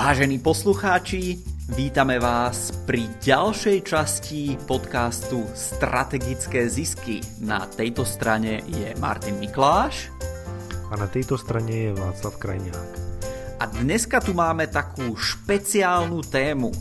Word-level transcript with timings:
Vážení 0.00 0.40
poslucháči, 0.40 1.44
vítame 1.76 2.16
vás 2.16 2.72
pri 2.88 3.04
ďalšej 3.20 3.84
časti 3.84 4.56
podcastu 4.64 5.44
Strategické 5.52 6.72
zisky. 6.72 7.20
Na 7.44 7.68
tejto 7.68 8.08
strane 8.08 8.64
je 8.64 8.96
Martin 8.96 9.36
Mikláš. 9.36 10.08
A 10.88 10.96
na 10.96 11.04
tejto 11.04 11.36
strane 11.36 11.68
je 11.68 11.90
Václav 11.92 12.32
Krajňák. 12.40 12.90
A 13.60 13.68
dneska 13.76 14.24
tu 14.24 14.32
máme 14.32 14.72
takú 14.72 15.12
špeciálnu 15.20 16.24
tému. 16.24 16.72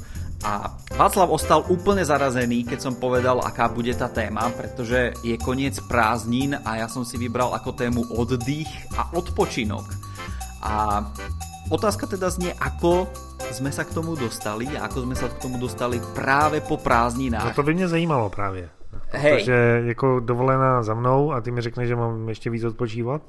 A 0.48 0.80
Václav 0.96 1.28
ostal 1.28 1.68
úplne 1.68 2.08
zarazený, 2.08 2.64
keď 2.64 2.88
som 2.88 2.96
povedal, 2.96 3.44
aká 3.44 3.68
bude 3.68 3.92
tá 4.00 4.08
téma, 4.08 4.48
pretože 4.56 5.12
je 5.28 5.36
koniec 5.36 5.76
prázdnin 5.92 6.56
a 6.56 6.80
ja 6.80 6.88
som 6.88 7.04
si 7.04 7.20
vybral 7.20 7.52
ako 7.52 7.76
tému 7.76 8.16
oddych 8.16 8.72
a 8.96 9.12
odpočinok. 9.12 10.08
A 10.64 11.04
Otázka 11.70 12.10
teda 12.10 12.34
znie, 12.34 12.50
ako 12.58 13.06
jsme 13.54 13.70
sa 13.70 13.86
k 13.86 13.94
tomu 13.94 14.18
dostali 14.18 14.66
a 14.74 14.90
ako 14.90 15.06
jsme 15.06 15.14
sa 15.14 15.30
k 15.30 15.38
tomu 15.38 15.62
dostali 15.62 16.02
právě 16.18 16.66
po 16.66 16.82
prázdninách. 16.82 17.46
No 17.46 17.54
to 17.54 17.64
by 17.64 17.74
mě 17.74 17.88
zajímalo 17.88 18.30
právě. 18.30 18.70
Hej. 19.10 19.32
Takže 19.32 19.82
jako 19.86 20.20
dovolená 20.20 20.84
za 20.84 20.94
mnou 20.94 21.32
a 21.32 21.42
ty 21.42 21.52
mi 21.52 21.62
řekneš, 21.62 21.88
že 21.88 21.96
mám 21.96 22.30
ještě 22.30 22.50
víc 22.50 22.64
odpočívat? 22.64 23.22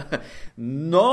no, 0.56 1.08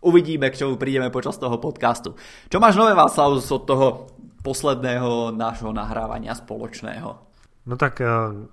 uvidíme, 0.00 0.50
k 0.50 0.56
čemu 0.56 0.76
prídeme 0.76 1.10
počas 1.10 1.38
toho 1.38 1.58
podcastu. 1.58 2.14
Čo 2.50 2.58
máš 2.58 2.74
nové, 2.74 2.94
Václav, 2.94 3.38
od 3.38 3.62
toho 3.62 4.06
posledného 4.42 5.30
nášho 5.30 5.70
nahrávania 5.70 6.34
spoločného? 6.34 7.18
No 7.66 7.76
tak 7.76 8.00
eh, 8.00 8.06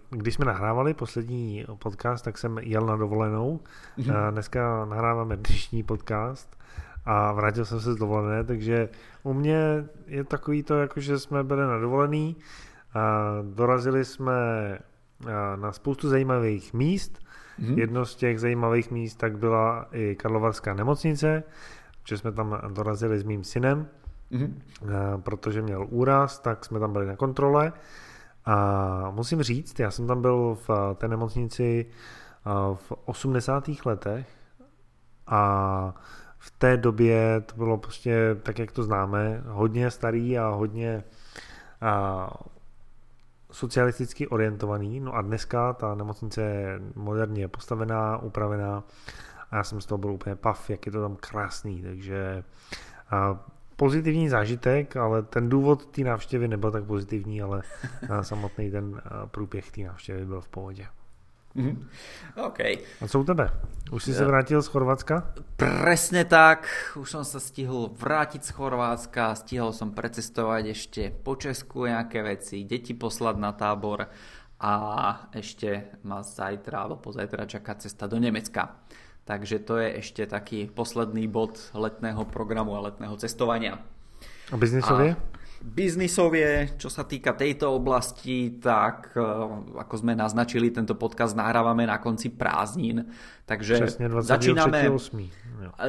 když 0.10 0.34
jsme 0.34 0.46
nahrávali 0.46 0.94
poslední 0.94 1.66
podcast, 1.82 2.26
tak 2.26 2.38
jsem 2.38 2.58
jel 2.58 2.86
na 2.86 2.96
dovolenou. 2.96 3.60
Mm-hmm. 3.98 4.32
Dneska 4.32 4.86
nahráváme 4.86 5.38
dnešní 5.38 5.84
podcast 5.84 6.61
a 7.06 7.32
vrátil 7.32 7.66
jsem 7.66 7.80
se 7.80 7.94
z 7.94 7.98
dovolené, 7.98 8.44
takže 8.44 8.90
u 9.24 9.34
mě 9.34 9.86
je 10.08 10.24
takový 10.24 10.64
to, 10.64 10.80
jako 10.80 11.00
že 11.00 11.20
jsme 11.20 11.44
byli 11.44 11.62
na 11.62 11.78
dovolený, 11.78 12.36
a 12.94 13.34
dorazili 13.42 14.06
jsme 14.06 14.34
na 15.56 15.72
spoustu 15.72 16.10
zajímavých 16.10 16.74
míst. 16.74 17.20
Mm-hmm. 17.60 17.78
Jedno 17.78 18.06
z 18.06 18.16
těch 18.16 18.40
zajímavých 18.40 18.92
míst 18.92 19.16
tak 19.16 19.38
byla 19.38 19.88
i 19.92 20.16
Karlovarská 20.16 20.74
nemocnice, 20.74 21.44
že 22.08 22.18
jsme 22.18 22.32
tam 22.32 22.62
dorazili 22.74 23.20
s 23.20 23.24
mým 23.24 23.44
synem, 23.44 23.88
mm-hmm. 24.32 24.54
protože 25.22 25.62
měl 25.62 25.88
úraz, 25.90 26.40
tak 26.40 26.66
jsme 26.66 26.80
tam 26.80 26.94
byli 26.94 27.06
na 27.06 27.16
kontrole. 27.16 27.74
A 28.46 29.12
musím 29.12 29.44
říct, 29.44 29.80
já 29.80 29.92
jsem 29.92 30.08
tam 30.08 30.22
byl 30.22 30.58
v 30.68 30.96
té 30.96 31.08
nemocnici 31.08 31.86
v 32.76 32.94
80. 33.06 33.70
letech 33.86 34.28
a 35.28 35.96
v 36.44 36.52
té 36.52 36.78
době 36.78 37.42
to 37.46 37.56
bylo 37.56 37.78
prostě 37.78 38.36
tak, 38.44 38.60
jak 38.60 38.72
to 38.72 38.84
známe, 38.84 39.44
hodně 39.46 39.92
starý 39.92 40.40
a 40.40 40.48
hodně 40.48 41.04
a, 41.82 42.34
socialisticky 43.52 44.28
orientovaný. 44.28 45.00
No 45.00 45.16
a 45.16 45.22
dneska 45.22 45.74
ta 45.74 45.96
nemocnice 45.96 46.42
je 46.42 46.80
moderně 46.96 47.48
postavená, 47.48 48.18
upravená 48.18 48.84
a 49.52 49.56
já 49.56 49.64
jsem 49.64 49.82
z 49.82 49.86
toho 49.86 49.98
byl 49.98 50.12
úplně 50.12 50.36
paf, 50.36 50.70
jak 50.70 50.86
je 50.86 50.92
to 50.92 51.02
tam 51.02 51.16
krásný, 51.16 51.82
takže 51.82 52.44
a 53.12 53.40
pozitivní 53.76 54.30
zážitek, 54.30 54.98
ale 54.98 55.22
ten 55.22 55.50
důvod 55.50 55.86
té 55.86 56.02
návštěvy 56.02 56.48
nebyl 56.48 56.72
tak 56.72 56.84
pozitivní, 56.84 57.42
ale 57.42 57.62
samotný 58.22 58.72
ten 58.72 59.02
průběh 59.26 59.72
té 59.72 59.82
návštěvy 59.82 60.26
byl 60.26 60.42
v 60.42 60.48
pohodě. 60.48 60.88
Mm-hmm. 61.56 61.76
OK. 62.48 62.60
A 63.02 63.08
co 63.08 63.20
u 63.20 63.24
tebe? 63.24 63.52
Už 63.92 64.04
si 64.04 64.14
se 64.14 64.26
vrátil 64.26 64.62
z 64.62 64.68
Chorvátska? 64.68 65.36
Presne 65.60 66.24
tak. 66.24 66.64
Už 66.96 67.12
som 67.12 67.24
sa 67.28 67.44
stihol 67.44 67.92
vrátiť 67.92 68.40
z 68.40 68.52
Chorvátska. 68.56 69.36
Stihol 69.36 69.76
som 69.76 69.92
precestovať 69.92 70.64
ešte 70.72 71.02
po 71.12 71.36
Česku 71.36 71.92
nejaké 71.92 72.24
veci, 72.24 72.64
deti 72.64 72.96
poslať 72.96 73.36
na 73.36 73.52
tábor 73.52 74.08
a 74.64 74.74
ešte 75.36 76.00
ma 76.08 76.24
zajtra 76.24 76.88
alebo 76.88 77.04
pozajtra 77.04 77.50
čaká 77.50 77.76
cesta 77.76 78.08
do 78.08 78.16
Nemecka. 78.16 78.80
Takže 79.28 79.60
to 79.60 79.76
je 79.76 80.00
ešte 80.00 80.24
taký 80.24 80.72
posledný 80.72 81.28
bod 81.28 81.60
letného 81.76 82.24
programu 82.32 82.80
a 82.80 82.88
letného 82.88 83.20
cestovania. 83.20 83.84
A 84.52 84.56
biznisovie? 84.56 85.20
A 85.20 85.41
biznisovie, 85.62 86.74
čo 86.82 86.90
sa 86.90 87.06
týka 87.06 87.38
tejto 87.38 87.70
oblasti, 87.70 88.58
tak 88.58 89.14
e, 89.14 89.22
ako 89.78 89.94
sme 90.02 90.18
naznačili, 90.18 90.74
tento 90.74 90.98
podcast 90.98 91.38
nahrávame 91.38 91.86
na 91.86 92.02
konci 92.02 92.34
prázdnin. 92.34 93.06
Takže 93.46 93.86
začíname, 94.26 94.90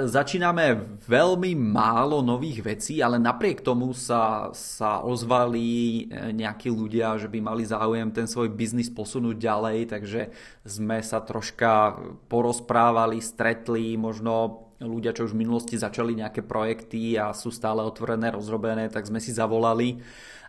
začíname 0.06 0.64
veľmi 1.08 1.52
málo 1.56 2.20
nových 2.20 2.60
vecí, 2.60 3.00
ale 3.00 3.16
napriek 3.16 3.64
tomu 3.64 3.96
sa, 3.96 4.52
sa 4.52 5.00
ozvali 5.00 6.04
e, 6.04 6.36
nejakí 6.36 6.68
ľudia, 6.68 7.16
že 7.16 7.32
by 7.32 7.38
mali 7.40 7.64
záujem 7.64 8.12
ten 8.12 8.28
svoj 8.28 8.52
biznis 8.52 8.92
posunúť 8.92 9.36
ďalej, 9.40 9.78
takže 9.88 10.20
sme 10.68 11.00
sa 11.00 11.24
troška 11.24 11.96
porozprávali, 12.28 13.24
stretli, 13.24 13.96
možno 13.96 14.68
ľudia, 14.82 15.14
čo 15.14 15.30
už 15.30 15.32
v 15.32 15.42
minulosti 15.46 15.78
začali 15.78 16.18
nejaké 16.18 16.42
projekty 16.42 17.14
a 17.16 17.30
sú 17.32 17.54
stále 17.54 17.80
otvorené, 17.80 18.34
rozrobené, 18.34 18.90
tak 18.90 19.06
sme 19.06 19.22
si 19.22 19.30
zavolali. 19.30 20.02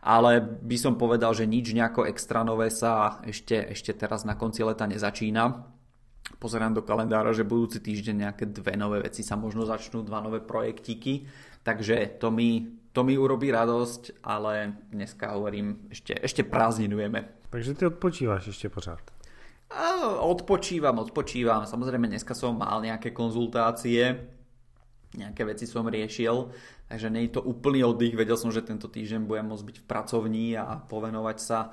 Ale 0.04 0.44
by 0.44 0.76
som 0.76 1.00
povedal, 1.00 1.32
že 1.32 1.48
nič 1.48 1.72
nejako 1.72 2.10
extra 2.12 2.44
nové 2.44 2.68
sa 2.68 3.24
ešte, 3.24 3.72
ešte 3.72 3.96
teraz 3.96 4.28
na 4.28 4.36
konci 4.36 4.60
leta 4.66 4.84
nezačína. 4.84 5.64
Pozerám 6.40 6.76
do 6.76 6.84
kalendára, 6.84 7.32
že 7.32 7.48
budúci 7.48 7.80
týždeň 7.80 8.16
nejaké 8.28 8.44
dve 8.52 8.76
nové 8.76 9.00
veci 9.00 9.24
sa 9.24 9.40
možno 9.40 9.64
začnú, 9.64 10.04
dva 10.04 10.20
nové 10.20 10.44
projektíky. 10.44 11.24
Takže 11.64 12.20
to 12.20 12.36
mi, 12.36 12.68
to 12.92 13.08
mi 13.08 13.16
urobí 13.16 13.48
radosť, 13.48 14.24
ale 14.28 14.76
dneska 14.92 15.32
hovorím, 15.40 15.88
ešte, 15.88 16.20
ešte 16.20 16.44
prázdninujeme. 16.44 17.48
Takže 17.48 17.72
ty 17.74 17.86
odpočíváš 17.86 18.52
ešte 18.52 18.68
pořád. 18.68 19.12
Odpočívam, 20.22 21.02
odpočívam. 21.02 21.66
Samozrejme, 21.66 22.06
dneska 22.06 22.38
som 22.38 22.54
mal 22.54 22.78
nejaké 22.86 23.10
konzultácie, 23.10 24.22
nejaké 25.18 25.46
veci 25.50 25.66
som 25.66 25.90
riešil, 25.90 26.54
takže 26.90 27.10
nie 27.10 27.26
je 27.26 27.38
to 27.38 27.42
úplný 27.42 27.82
oddych. 27.82 28.14
Vedel 28.14 28.38
som, 28.38 28.54
že 28.54 28.62
tento 28.62 28.86
týždeň 28.86 29.26
budem 29.26 29.50
môcť 29.50 29.66
byť 29.66 29.78
v 29.82 29.86
pracovní 29.90 30.48
a 30.58 30.78
povenovať 30.78 31.38
sa 31.42 31.60
e, 31.66 31.70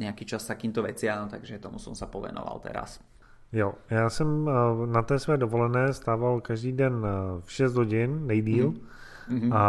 nejaký 0.00 0.24
čas 0.24 0.48
takýmto 0.48 0.80
veciam, 0.80 1.28
takže 1.28 1.60
tomu 1.60 1.76
som 1.76 1.92
sa 1.92 2.08
povenoval 2.08 2.60
teraz. 2.64 3.00
Jo, 3.52 3.74
já 3.90 4.10
jsem 4.10 4.48
e, 4.48 4.52
na 4.86 5.02
té 5.02 5.18
své 5.18 5.36
dovolené 5.36 5.92
stával 5.92 6.40
každý 6.40 6.72
den 6.72 7.04
e, 7.04 7.40
v 7.40 7.52
6 7.52 7.74
hodin, 7.74 8.26
nejdíl, 8.26 8.72
mm-hmm. 9.28 9.52
a 9.52 9.62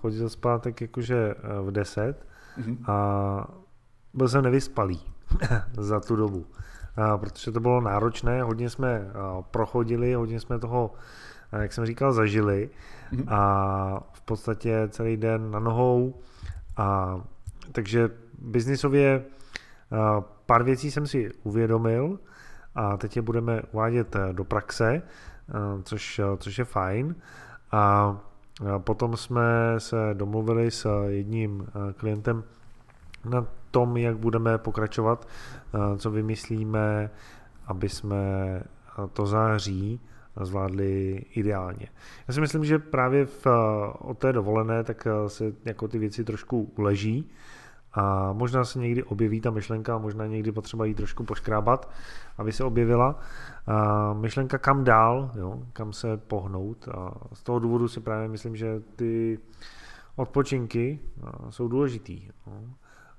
chodil 0.00 0.28
zpátek 0.28 0.80
jakože 0.80 1.34
v 1.62 1.70
10 1.70 2.26
mm-hmm. 2.58 2.90
a 2.90 2.96
byl 4.14 4.28
jsem 4.28 4.44
nevyspalý 4.44 5.00
za 5.78 6.00
tu 6.00 6.16
dobu 6.16 6.46
protože 7.16 7.52
to 7.52 7.60
bylo 7.60 7.80
náročné, 7.80 8.42
hodně 8.42 8.70
jsme 8.70 9.10
prochodili, 9.50 10.14
hodně 10.14 10.40
jsme 10.40 10.58
toho, 10.58 10.92
jak 11.52 11.72
jsem 11.72 11.86
říkal, 11.86 12.12
zažili. 12.12 12.70
Mhm. 13.12 13.24
a 13.28 14.00
v 14.12 14.20
podstatě 14.20 14.88
celý 14.88 15.16
den 15.16 15.50
na 15.50 15.58
nohou. 15.58 16.14
A 16.76 17.20
takže 17.72 18.10
biznisově 18.38 19.24
pár 20.46 20.62
věcí 20.62 20.90
jsem 20.90 21.06
si 21.06 21.30
uvědomil. 21.42 22.18
A 22.74 22.96
teď 22.96 23.16
je 23.16 23.22
budeme 23.22 23.62
uvádět 23.72 24.16
e, 24.16 24.32
do 24.32 24.44
praxe, 24.44 25.02
což, 25.82 26.20
což 26.38 26.58
je 26.58 26.64
fajn. 26.64 27.14
A 27.72 28.16
potom 28.78 29.16
jsme 29.16 29.74
se 29.78 29.96
domluvili 30.12 30.70
s 30.70 31.06
jedním 31.08 31.66
e, 31.66 31.92
klientem 31.92 32.44
na 33.24 33.46
tom, 33.70 33.96
jak 33.96 34.16
budeme 34.16 34.58
pokračovat, 34.58 35.28
eh, 35.74 35.98
co 35.98 36.10
vymyslíme, 36.10 37.10
aby 37.66 37.88
jsme 37.88 38.16
eh, 38.18 39.08
to 39.12 39.26
září 39.26 40.00
zvládli 40.40 41.24
ideálně. 41.34 41.88
Já 42.28 42.34
si 42.34 42.40
myslím, 42.40 42.64
že 42.64 42.78
právě 42.78 43.26
v, 43.26 43.46
eh, 43.46 43.50
od 43.98 44.18
té 44.18 44.32
dovolené 44.32 44.84
tak 44.84 45.06
se 45.26 45.52
jako 45.64 45.88
ty 45.88 45.98
věci 45.98 46.24
trošku 46.24 46.72
uleží 46.76 47.30
a 47.94 48.32
možná 48.32 48.64
se 48.64 48.78
někdy 48.78 49.02
objeví 49.02 49.40
ta 49.40 49.50
myšlenka, 49.50 49.98
možná 49.98 50.26
někdy 50.26 50.52
potřeba 50.52 50.84
jí 50.84 50.94
trošku 50.94 51.24
poškrábat, 51.24 51.90
aby 52.38 52.52
se 52.52 52.64
objevila. 52.64 53.18
A 53.66 54.12
myšlenka 54.12 54.58
kam 54.58 54.84
dál, 54.84 55.30
jo, 55.34 55.62
kam 55.72 55.92
se 55.92 56.16
pohnout 56.16 56.88
a 56.88 57.14
z 57.32 57.42
toho 57.42 57.58
důvodu 57.58 57.88
si 57.88 58.00
právě 58.00 58.28
myslím, 58.28 58.56
že 58.56 58.80
ty 58.96 59.38
odpočinky 60.16 60.98
jsou 61.50 61.68
důležitý. 61.68 62.26
Jo. 62.46 62.62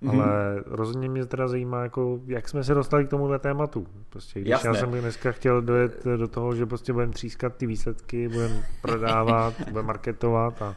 Mm-hmm. 0.03 0.21
Ale 0.21 0.63
rozhodně 0.65 1.09
mě 1.09 1.25
teda 1.25 1.47
zajímá, 1.47 1.83
jako, 1.83 2.19
jak 2.25 2.49
jsme 2.49 2.63
se 2.63 2.73
dostali 2.73 3.05
k 3.05 3.09
tomuhle 3.09 3.39
tématu. 3.39 3.87
Prostě, 4.09 4.39
když 4.39 4.51
Jasné. 4.51 4.69
já 4.69 4.73
jsem 4.73 4.91
dneska 4.91 5.31
chtěl 5.31 5.61
dojet 5.61 6.05
do 6.05 6.27
toho, 6.27 6.55
že 6.55 6.65
prostě 6.65 6.93
budeme 6.93 7.13
třískat 7.13 7.55
ty 7.55 7.65
výsledky, 7.65 8.27
budeme 8.27 8.63
prodávat, 8.81 9.53
budeme 9.69 9.87
marketovat 9.87 10.61
a, 10.61 10.75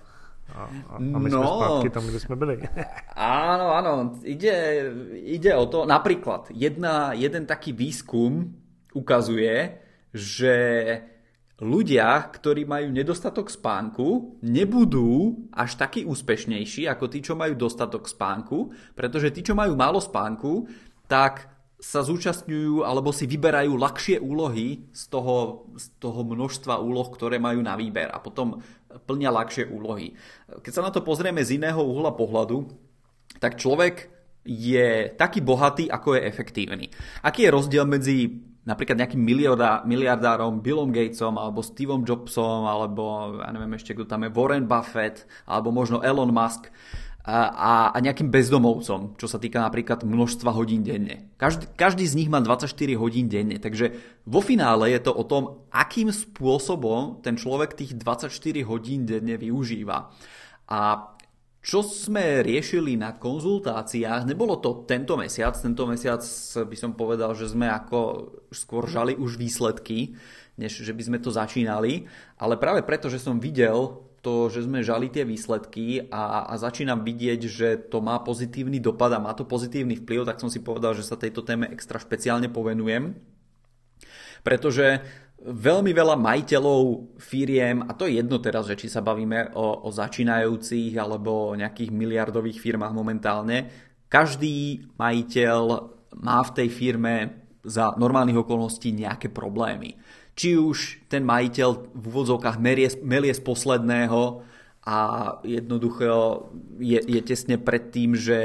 a, 0.55 0.71
a, 0.89 0.97
a 0.97 1.19
my 1.19 1.31
no. 1.31 1.39
jsme 1.39 1.47
zpátky 1.47 1.91
tam, 1.91 2.07
kde 2.07 2.21
jsme 2.21 2.37
byli. 2.37 2.63
Áno, 3.17 3.71
áno, 3.77 3.93
ide, 4.25 4.89
ide 5.15 5.55
o 5.55 5.67
to, 5.67 5.87
napríklad 5.87 6.51
jedna, 6.51 7.13
jeden 7.13 7.47
taký 7.47 7.73
výskum 7.73 8.57
ukazuje, 8.95 9.79
že 10.15 10.55
ľudia, 11.63 12.27
ktorí 12.35 12.67
majú 12.67 12.91
nedostatok 12.91 13.47
spánku, 13.47 14.43
nebudú 14.43 15.47
až 15.55 15.79
takí 15.79 16.03
úspešnejší 16.03 16.91
ako 16.91 17.05
tí, 17.07 17.23
čo 17.23 17.39
majú 17.39 17.55
dostatok 17.55 18.11
spánku, 18.11 18.75
pretože 18.99 19.31
tí, 19.31 19.47
čo 19.47 19.55
majú 19.55 19.79
málo 19.79 20.03
spánku, 20.03 20.67
tak 21.07 21.47
sa 21.83 22.03
zúčastňujú 22.07 22.87
alebo 22.87 23.11
si 23.11 23.27
vyberajú 23.27 23.75
ľahšie 23.75 24.23
úlohy 24.23 24.87
z 24.95 25.03
toho, 25.11 25.67
z 25.75 25.91
toho 25.99 26.23
množstva 26.23 26.79
úloh, 26.79 27.11
ktoré 27.11 27.43
majú 27.43 27.59
na 27.59 27.75
výber 27.75 28.07
a 28.11 28.23
potom 28.23 28.63
plnia 29.07 29.35
ľahšie 29.35 29.67
úlohy. 29.67 30.15
Keď 30.63 30.73
sa 30.75 30.87
na 30.87 30.95
to 30.95 31.03
pozrieme 31.03 31.43
z 31.43 31.59
iného 31.59 31.83
uhla 31.83 32.15
pohľadu, 32.15 32.71
tak 33.43 33.59
človek 33.59 34.11
je 34.47 35.11
taký 35.15 35.43
bohatý, 35.43 35.91
ako 35.91 36.19
je 36.19 36.27
efektívny. 36.27 36.87
Aký 37.23 37.47
je 37.47 37.55
rozdiel 37.55 37.87
medzi 37.87 38.31
napríklad 38.63 38.95
nejakým 38.95 39.23
miliardárom 39.87 40.63
Billom 40.63 40.95
Gatesom 40.95 41.35
alebo 41.35 41.67
Steveom 41.67 42.07
Jobsom 42.07 42.67
alebo 42.67 43.37
ja 43.43 43.51
neviem 43.51 43.75
ešte 43.75 43.99
kto 43.99 44.07
tam 44.07 44.23
je 44.23 44.31
Warren 44.31 44.71
Buffett 44.71 45.27
alebo 45.47 45.75
možno 45.75 45.99
Elon 45.99 46.31
Musk 46.31 46.71
a, 47.23 47.95
a 47.95 47.99
nejakým 48.03 48.35
bezdomovcom, 48.35 49.15
čo 49.15 49.31
sa 49.31 49.39
týka 49.39 49.63
napríklad 49.63 50.03
množstva 50.03 50.51
hodín 50.51 50.83
denne. 50.83 51.31
Každý, 51.39 51.71
každý 51.79 52.03
z 52.03 52.19
nich 52.19 52.27
má 52.27 52.43
24 52.43 52.75
hodín 52.99 53.31
denne, 53.31 53.63
takže 53.63 53.95
vo 54.27 54.43
finále 54.43 54.91
je 54.91 55.07
to 55.07 55.15
o 55.15 55.23
tom, 55.23 55.63
akým 55.71 56.11
spôsobom 56.11 57.23
ten 57.23 57.39
človek 57.39 57.79
tých 57.79 57.95
24 57.95 58.27
hodín 58.67 59.07
denne 59.07 59.39
využíva. 59.39 60.11
A 60.67 61.12
čo 61.63 61.87
sme 61.87 62.43
riešili 62.43 62.99
na 62.99 63.15
konzultáciách, 63.15 64.27
nebolo 64.27 64.59
to 64.59 64.83
tento 64.83 65.15
mesiac, 65.15 65.55
tento 65.55 65.87
mesiac 65.87 66.19
by 66.59 66.77
som 66.77 66.99
povedal, 66.99 67.39
že 67.39 67.55
sme 67.55 67.71
ako 67.71 68.29
skôr 68.51 68.91
žali 68.91 69.15
už 69.15 69.39
výsledky, 69.39 70.19
než 70.59 70.83
že 70.83 70.91
by 70.91 71.03
sme 71.07 71.19
to 71.23 71.31
začínali, 71.31 72.11
ale 72.35 72.59
práve 72.59 72.83
preto, 72.83 73.07
že 73.07 73.23
som 73.23 73.39
videl 73.39 73.95
to, 74.27 74.51
že 74.51 74.67
sme 74.67 74.83
žali 74.87 75.11
tie 75.11 75.23
výsledky 75.23 76.11
a, 76.11 76.51
a 76.51 76.55
začínam 76.59 77.03
vidieť, 77.03 77.41
že 77.47 77.69
to 77.91 77.99
má 77.99 78.23
pozitívny 78.23 78.79
dopad 78.79 79.15
a 79.15 79.23
má 79.23 79.35
to 79.35 79.47
pozitívny 79.47 79.99
vplyv, 79.99 80.27
tak 80.27 80.43
som 80.43 80.51
si 80.51 80.63
povedal, 80.63 80.95
že 80.99 81.07
sa 81.07 81.19
tejto 81.19 81.47
téme 81.47 81.71
extra 81.71 81.99
špeciálne 81.99 82.47
povenujem. 82.51 83.19
Pretože 84.43 85.03
veľmi 85.43 85.91
veľa 85.91 86.15
majiteľov 86.15 87.15
firiem, 87.19 87.83
a 87.83 87.93
to 87.99 88.07
je 88.07 88.23
jedno 88.23 88.39
teraz, 88.39 88.71
že 88.71 88.79
či 88.79 88.87
sa 88.87 89.03
bavíme 89.03 89.55
o, 89.59 89.87
o 89.87 89.91
začínajúcich 89.91 90.95
alebo 90.95 91.51
o 91.51 91.59
nejakých 91.59 91.91
miliardových 91.91 92.63
firmách 92.63 92.95
momentálne, 92.95 93.59
každý 94.07 94.87
majiteľ 95.01 95.63
má 96.23 96.39
v 96.45 96.55
tej 96.55 96.69
firme 96.69 97.15
za 97.65 97.95
normálnych 97.97 98.43
okolností 98.43 98.93
nejaké 98.93 99.33
problémy. 99.33 99.97
Či 100.37 100.57
už 100.61 101.09
ten 101.09 101.25
majiteľ 101.25 101.93
v 101.93 102.05
úvodzovkách 102.09 102.57
melie, 102.61 102.89
melie 103.05 103.33
z 103.33 103.43
posledného 103.43 104.45
a 104.83 104.99
jednoducho 105.47 106.51
je, 106.83 106.99
je 106.99 107.21
tesne 107.23 107.57
pred 107.61 107.93
tým, 107.95 108.19
že, 108.19 108.41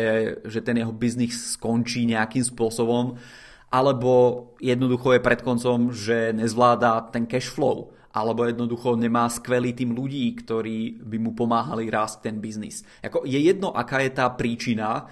že 0.45 0.61
ten 0.61 0.77
jeho 0.77 0.93
biznis 0.93 1.57
skončí 1.57 2.05
nejakým 2.05 2.45
spôsobom, 2.45 3.17
alebo 3.67 4.43
jednoducho 4.63 5.17
je 5.17 5.21
pred 5.21 5.39
koncom, 5.43 5.91
že 5.91 6.31
nezvláda 6.31 7.11
ten 7.11 7.27
cash 7.27 7.51
flow, 7.51 7.91
alebo 8.15 8.47
jednoducho 8.47 8.95
nemá 8.95 9.27
skvelý 9.27 9.75
tým 9.75 9.93
ľudí, 9.93 10.31
ktorí 10.39 11.03
by 11.03 11.17
mu 11.19 11.31
pomáhali 11.35 11.91
rásť 11.91 12.31
ten 12.31 12.39
biznis. 12.39 12.81
Ako 13.03 13.27
je 13.27 13.37
jedno, 13.37 13.75
aká 13.75 14.01
je 14.01 14.11
tá 14.15 14.25
príčina, 14.31 15.11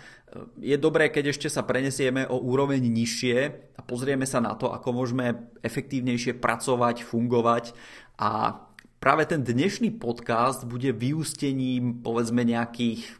je 0.59 0.75
dobré, 0.75 1.07
keď 1.07 1.31
ešte 1.31 1.47
sa 1.47 1.63
prenesieme 1.63 2.27
o 2.27 2.35
úroveň 2.39 2.83
nižšie 2.83 3.37
a 3.79 3.81
pozrieme 3.85 4.27
sa 4.27 4.43
na 4.43 4.55
to, 4.57 4.67
ako 4.67 4.91
môžeme 4.91 5.47
efektívnejšie 5.63 6.35
pracovať, 6.43 7.07
fungovať. 7.07 7.71
A 8.19 8.59
práve 8.99 9.23
ten 9.29 9.45
dnešný 9.45 9.95
podcast 9.95 10.67
bude 10.67 10.91
vyústením 10.91 12.03
povedzme 12.03 12.43
nejakých 12.43 13.07
e, 13.07 13.11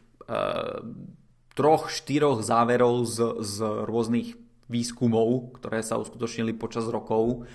troch, 1.56 1.88
štyroch 1.88 2.44
záverov 2.44 3.08
z, 3.08 3.16
z 3.40 3.54
rôznych 3.88 4.36
výskumov, 4.68 5.54
ktoré 5.58 5.82
sa 5.82 5.98
uskutočnili 5.98 6.52
počas 6.54 6.86
rokov 6.90 7.46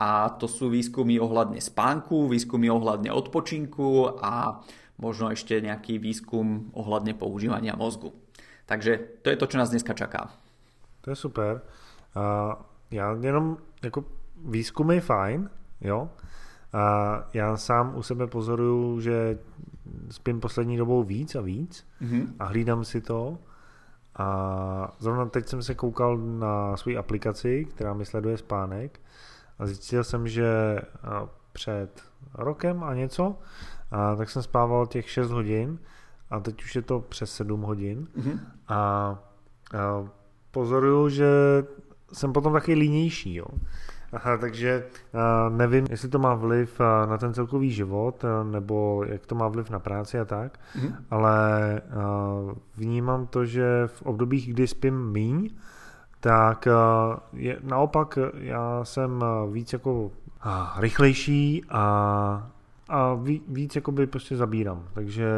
a 0.00 0.32
to 0.40 0.48
sú 0.48 0.72
výskumy 0.72 1.20
ohľadne 1.20 1.60
spánku, 1.60 2.28
výskumy 2.28 2.72
ohľadne 2.72 3.12
odpočinku 3.12 4.20
a 4.20 4.64
možno 4.96 5.32
ešte 5.32 5.60
nejaký 5.60 6.00
výskum 6.00 6.72
ohľadne 6.72 7.16
používania 7.16 7.76
mozgu. 7.76 8.12
Takže 8.64 9.20
to 9.20 9.30
je 9.32 9.36
to, 9.36 9.46
čo 9.46 9.58
nás 9.58 9.70
dneska 9.70 9.92
čaká. 9.92 10.30
To 11.00 11.10
je 11.10 11.16
super. 11.16 11.60
Uh, 12.16 12.54
já 12.90 13.16
jenom 13.20 13.58
jako 13.82 14.04
výzkum 14.44 14.90
je 14.90 15.00
fajn, 15.00 15.50
jo. 15.80 16.08
A 16.72 16.82
já 17.34 17.56
sám 17.56 17.92
u 17.96 18.02
sebe 18.02 18.26
pozoruju, 18.26 19.00
že 19.00 19.38
spím 20.10 20.40
poslední 20.40 20.76
dobou 20.76 21.02
víc 21.02 21.34
a 21.34 21.40
víc 21.40 21.86
mm-hmm. 22.02 22.28
a 22.38 22.44
hlídám 22.44 22.84
si 22.84 23.00
to. 23.00 23.38
A 24.16 24.92
zrovna 24.98 25.26
teď 25.26 25.48
jsem 25.48 25.62
se 25.62 25.74
koukal 25.74 26.18
na 26.18 26.76
svou 26.76 26.98
aplikaci, 26.98 27.64
která 27.64 27.94
mi 27.94 28.04
sleduje 28.04 28.36
spánek 28.38 29.00
a 29.58 29.66
zjistil 29.66 30.04
jsem, 30.04 30.28
že 30.28 30.78
před 31.52 32.02
rokem 32.34 32.84
a 32.84 32.94
něco, 32.94 33.36
a 33.90 34.16
tak 34.16 34.30
jsem 34.30 34.42
spával 34.42 34.86
těch 34.86 35.10
6 35.10 35.30
hodin 35.30 35.78
a 36.30 36.40
teď 36.40 36.62
už 36.62 36.76
je 36.76 36.82
to 36.82 37.00
přes 37.00 37.34
7 37.34 37.60
hodin 37.62 38.08
mm-hmm. 38.18 38.40
a, 38.68 38.76
a 38.76 39.18
pozoruju, 40.50 41.08
že 41.08 41.28
jsem 42.12 42.32
potom 42.32 42.52
taky 42.52 42.74
línější, 42.74 43.34
jo. 43.34 43.46
Aha, 44.12 44.36
takže 44.36 44.84
nevím, 45.48 45.86
jestli 45.90 46.08
to 46.08 46.18
má 46.18 46.34
vliv 46.34 46.80
na 47.08 47.18
ten 47.18 47.34
celkový 47.34 47.70
život, 47.70 48.24
nebo 48.50 49.04
jak 49.06 49.26
to 49.26 49.34
má 49.34 49.48
vliv 49.48 49.70
na 49.70 49.78
práci 49.78 50.18
a 50.18 50.24
tak, 50.24 50.58
mm-hmm. 50.78 50.94
ale 51.10 51.40
vnímám 52.76 53.26
to, 53.26 53.44
že 53.44 53.86
v 53.86 54.02
obdobích, 54.02 54.54
kdy 54.54 54.66
spím 54.66 55.12
míň, 55.12 55.50
tak 56.20 56.68
je, 57.32 57.58
naopak 57.62 58.18
já 58.34 58.84
jsem 58.84 59.24
víc 59.52 59.72
jako 59.72 60.10
rychlejší 60.78 61.64
a 61.70 62.50
a 62.92 63.14
víc 63.48 63.76
jakoby 63.76 64.06
prostě 64.06 64.36
zabírám. 64.36 64.84
Takže 64.94 65.28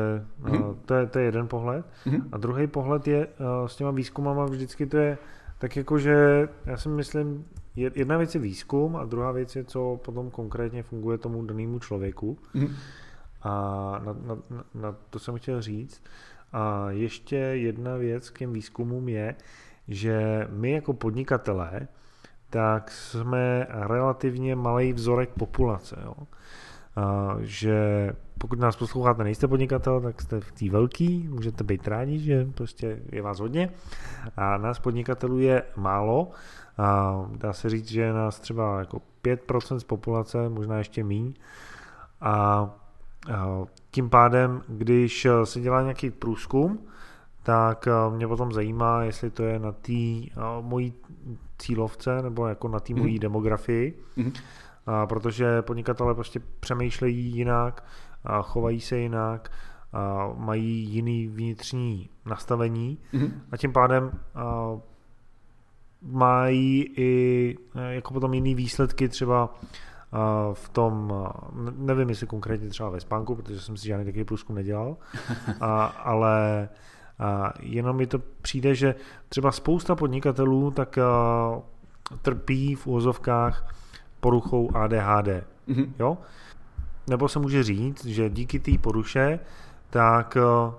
mm-hmm. 0.43 0.77
to, 0.85 0.95
je, 0.95 1.07
to 1.07 1.19
je 1.19 1.25
jeden 1.25 1.49
pohled. 1.49 1.87
Mm-hmm. 2.07 2.23
A 2.33 2.39
druhý 2.39 2.67
pohled 2.67 3.09
je 3.09 3.29
s 3.67 3.77
těma 3.77 3.91
výzkumama 3.91 4.45
vždycky 4.45 4.87
to 4.87 4.97
je 4.97 5.19
tak 5.59 5.77
jako, 5.77 5.99
že 5.99 6.49
já 6.67 6.77
si 6.77 6.89
myslím, 6.89 7.45
jedna 7.77 8.17
věc 8.17 8.35
je 8.35 8.41
výzkum 8.41 8.97
a 8.97 9.05
druhá 9.05 9.33
věc 9.33 9.57
je, 9.57 9.65
co 9.65 10.01
potom 10.05 10.31
konkrétně 10.31 10.83
funguje 10.83 11.19
tomu 11.19 11.43
danému 11.43 11.79
člověku. 11.79 12.39
Mm-hmm. 12.55 12.75
A 13.43 13.53
na, 14.05 14.13
na, 14.13 14.65
na 14.75 14.97
to 15.11 15.19
jsem 15.19 15.37
chtěl 15.37 15.63
říct. 15.63 16.03
A 16.53 16.91
ještě 16.91 17.37
jedna 17.37 17.97
věc 17.97 18.31
k 18.31 18.39
těm 18.39 18.53
výzkumům 18.53 19.09
je, 19.09 19.35
že 19.89 20.47
my 20.51 20.73
jako 20.73 20.93
podnikatelé 20.93 21.89
tak 22.51 22.91
jsme 22.91 23.67
relativně 23.71 24.57
malý 24.57 24.93
vzorek 24.93 25.31
populace. 25.39 25.97
Jo 26.05 26.15
že 27.41 28.13
pokud 28.39 28.59
nás 28.59 28.77
posloucháte, 28.77 29.25
nejste 29.25 29.49
podnikatel, 29.49 30.01
tak 30.01 30.23
jste 30.23 30.41
v 30.41 30.53
té 30.53 30.71
velký, 30.71 31.29
můžete 31.29 31.65
být 31.65 31.89
rádi, 31.89 32.19
že 32.19 32.47
prostě 32.55 33.03
je 33.13 33.23
vás 33.23 33.41
hodně 33.41 33.71
a 34.37 34.59
nás 34.59 34.79
podnikatelů 34.79 35.39
je 35.39 35.63
málo. 35.77 36.31
A 36.79 37.17
dá 37.37 37.53
se 37.53 37.71
říct, 37.71 37.89
že 37.89 38.01
je 38.01 38.13
nás 38.13 38.41
třeba 38.41 38.79
jako 38.79 39.03
5% 39.25 39.77
z 39.77 39.85
populace, 39.85 40.49
možná 40.49 40.79
ještě 40.79 41.05
míň. 41.05 41.35
A 42.21 42.71
tím 43.91 44.11
pádem, 44.11 44.63
když 44.69 45.27
se 45.45 45.61
dělá 45.61 45.83
nějaký 45.83 46.11
průzkum, 46.11 46.79
tak 47.43 47.89
mě 48.11 48.29
potom 48.29 48.53
zajímá, 48.53 49.03
jestli 49.03 49.31
to 49.31 49.43
je 49.43 49.59
na 49.59 49.73
té 49.73 49.93
mojí 50.61 50.95
cílovce 51.59 52.23
nebo 52.23 52.47
jako 52.47 52.69
na 52.69 52.81
té 52.81 52.95
mojí 52.95 53.15
mm. 53.15 53.21
demografii. 53.21 53.99
Mm 54.17 54.33
a 54.87 55.07
protože 55.07 55.63
podnikatelé 55.63 56.15
prostě 56.15 56.41
přemýšlejí 56.61 57.37
jinak, 57.37 57.85
a 58.25 58.43
chovají 58.43 58.81
se 58.81 58.99
jinak, 58.99 59.53
a 59.93 60.31
mají 60.37 60.85
jiný 60.85 61.29
vnitřní 61.29 62.11
nastavení 62.27 62.99
mm-hmm. 63.15 63.33
a 63.53 63.57
tím 63.57 63.73
pádem 63.73 64.11
a, 64.35 64.77
mají 66.03 66.95
i 66.97 67.57
jako 67.91 68.13
potom 68.13 68.35
jiný 68.35 68.55
výsledky 68.55 69.09
třeba 69.09 69.55
v 70.53 70.69
tom, 70.69 71.13
nevím 71.77 72.09
jestli 72.09 72.27
konkrétně 72.27 72.69
třeba 72.69 72.91
ve 72.91 73.01
spánku, 73.01 73.35
protože 73.35 73.61
jsem 73.61 73.77
si 73.77 73.87
žádný 73.87 74.05
takový 74.05 74.25
průzkum 74.25 74.57
nedělal, 74.57 74.97
a, 75.61 75.85
ale 75.85 76.69
a 77.19 77.53
jenom 77.61 77.97
mi 77.97 78.07
to 78.07 78.19
přijde, 78.43 78.75
že 78.75 78.95
třeba 79.29 79.53
spousta 79.53 79.95
podnikatelů 79.95 80.71
tak 80.71 80.99
a, 80.99 81.63
trpí 82.23 82.75
v 82.75 82.87
úvozovkách 82.87 83.82
poruchou 84.23 84.77
ADHD. 84.77 85.29
Mm-hmm. 85.69 85.93
Jo? 85.99 86.19
Nebo 87.07 87.29
se 87.29 87.39
může 87.39 87.63
říct, 87.63 88.05
že 88.05 88.31
díky 88.31 88.59
té 88.59 88.79
poruše 88.79 89.39
tak 89.91 90.37
uh, 90.37 90.75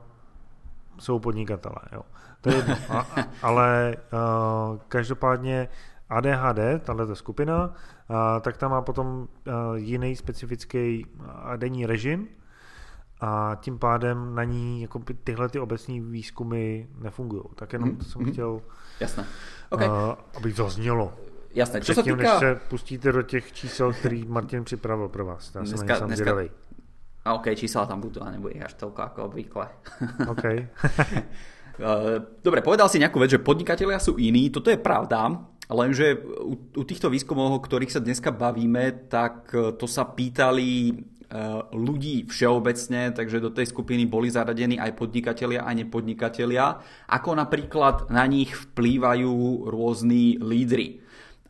jsou 0.99 1.19
podnikatelé. 1.19 1.81
Jo? 1.91 2.01
To 2.41 2.49
je, 2.49 2.63
a, 2.89 3.07
ale 3.41 3.95
uh, 4.13 4.77
každopádně 4.87 5.67
ADHD, 6.09 6.83
tahle 6.83 7.15
skupina, 7.15 7.73
tak 8.41 8.57
tam 8.57 8.71
má 8.71 8.81
potom 8.81 9.27
jiný 9.75 10.15
specifický 10.15 11.05
denní 11.57 11.85
režim 11.85 12.27
a 13.21 13.57
tím 13.61 13.79
pádem 13.79 14.35
na 14.35 14.43
ní 14.43 14.81
jako 14.81 15.01
tyhle 15.23 15.49
ty 15.49 15.59
obecní 15.59 16.01
výzkumy 16.01 16.87
nefungují. 16.97 17.43
Tak 17.55 17.73
jenom 17.73 17.95
to 17.95 18.03
jsem 18.03 18.21
mm-hmm. 18.21 18.31
chtěl, 18.31 18.61
Jasné. 18.99 19.25
Okay. 19.69 19.89
aby 20.37 20.51
zaznělo. 20.51 21.13
Jasné. 21.53 21.81
Co 21.81 21.93
se 21.93 22.03
týká... 22.03 22.15
než 22.15 22.29
se 22.39 22.59
pustíte 22.67 23.11
do 23.11 23.21
těch 23.21 23.51
čísel, 23.51 23.93
který 23.93 24.25
Martin 24.25 24.63
připravil 24.63 25.09
pro 25.09 25.25
vás. 25.25 25.55
Já 25.55 25.61
dneska, 25.61 25.95
jsem 25.95 26.07
dneska... 26.07 26.35
A 27.25 27.33
OK, 27.33 27.55
čísla 27.55 27.87
tam 27.87 28.03
budú 28.03 28.19
a 28.19 28.27
nebude 28.35 28.59
až 28.59 28.75
toľko 28.75 28.99
ako 28.99 29.19
obvykle. 29.31 29.71
OK. 30.33 30.45
Dobre, 32.43 32.59
povedal 32.59 32.91
si 32.91 32.99
nejakú 32.99 33.17
vec, 33.17 33.31
že 33.31 33.39
podnikatelia 33.39 33.97
sú 33.97 34.19
iní, 34.19 34.51
toto 34.51 34.69
je 34.69 34.77
pravda, 34.77 35.41
lenže 35.71 36.19
u, 36.43 36.53
u 36.53 36.83
týchto 36.83 37.09
výskumov, 37.09 37.55
o 37.55 37.63
ktorých 37.63 37.95
sa 37.95 38.03
dneska 38.03 38.29
bavíme, 38.29 39.09
tak 39.09 39.49
e, 39.55 39.73
to 39.73 39.89
sa 39.89 40.05
pýtali 40.05 40.69
e, 40.69 40.93
ľudí 41.73 42.29
všeobecne, 42.29 43.15
takže 43.15 43.41
do 43.41 43.49
tej 43.49 43.71
skupiny 43.73 44.05
boli 44.05 44.29
zaradení 44.29 44.77
aj 44.77 44.93
podnikatelia, 44.93 45.65
aj 45.65 45.87
nepodnikatelia, 45.87 46.77
ako 47.09 47.39
napríklad 47.39 48.11
na 48.13 48.27
nich 48.29 48.53
vplývajú 48.53 49.65
rôzni 49.65 50.37
lídry. 50.37 51.02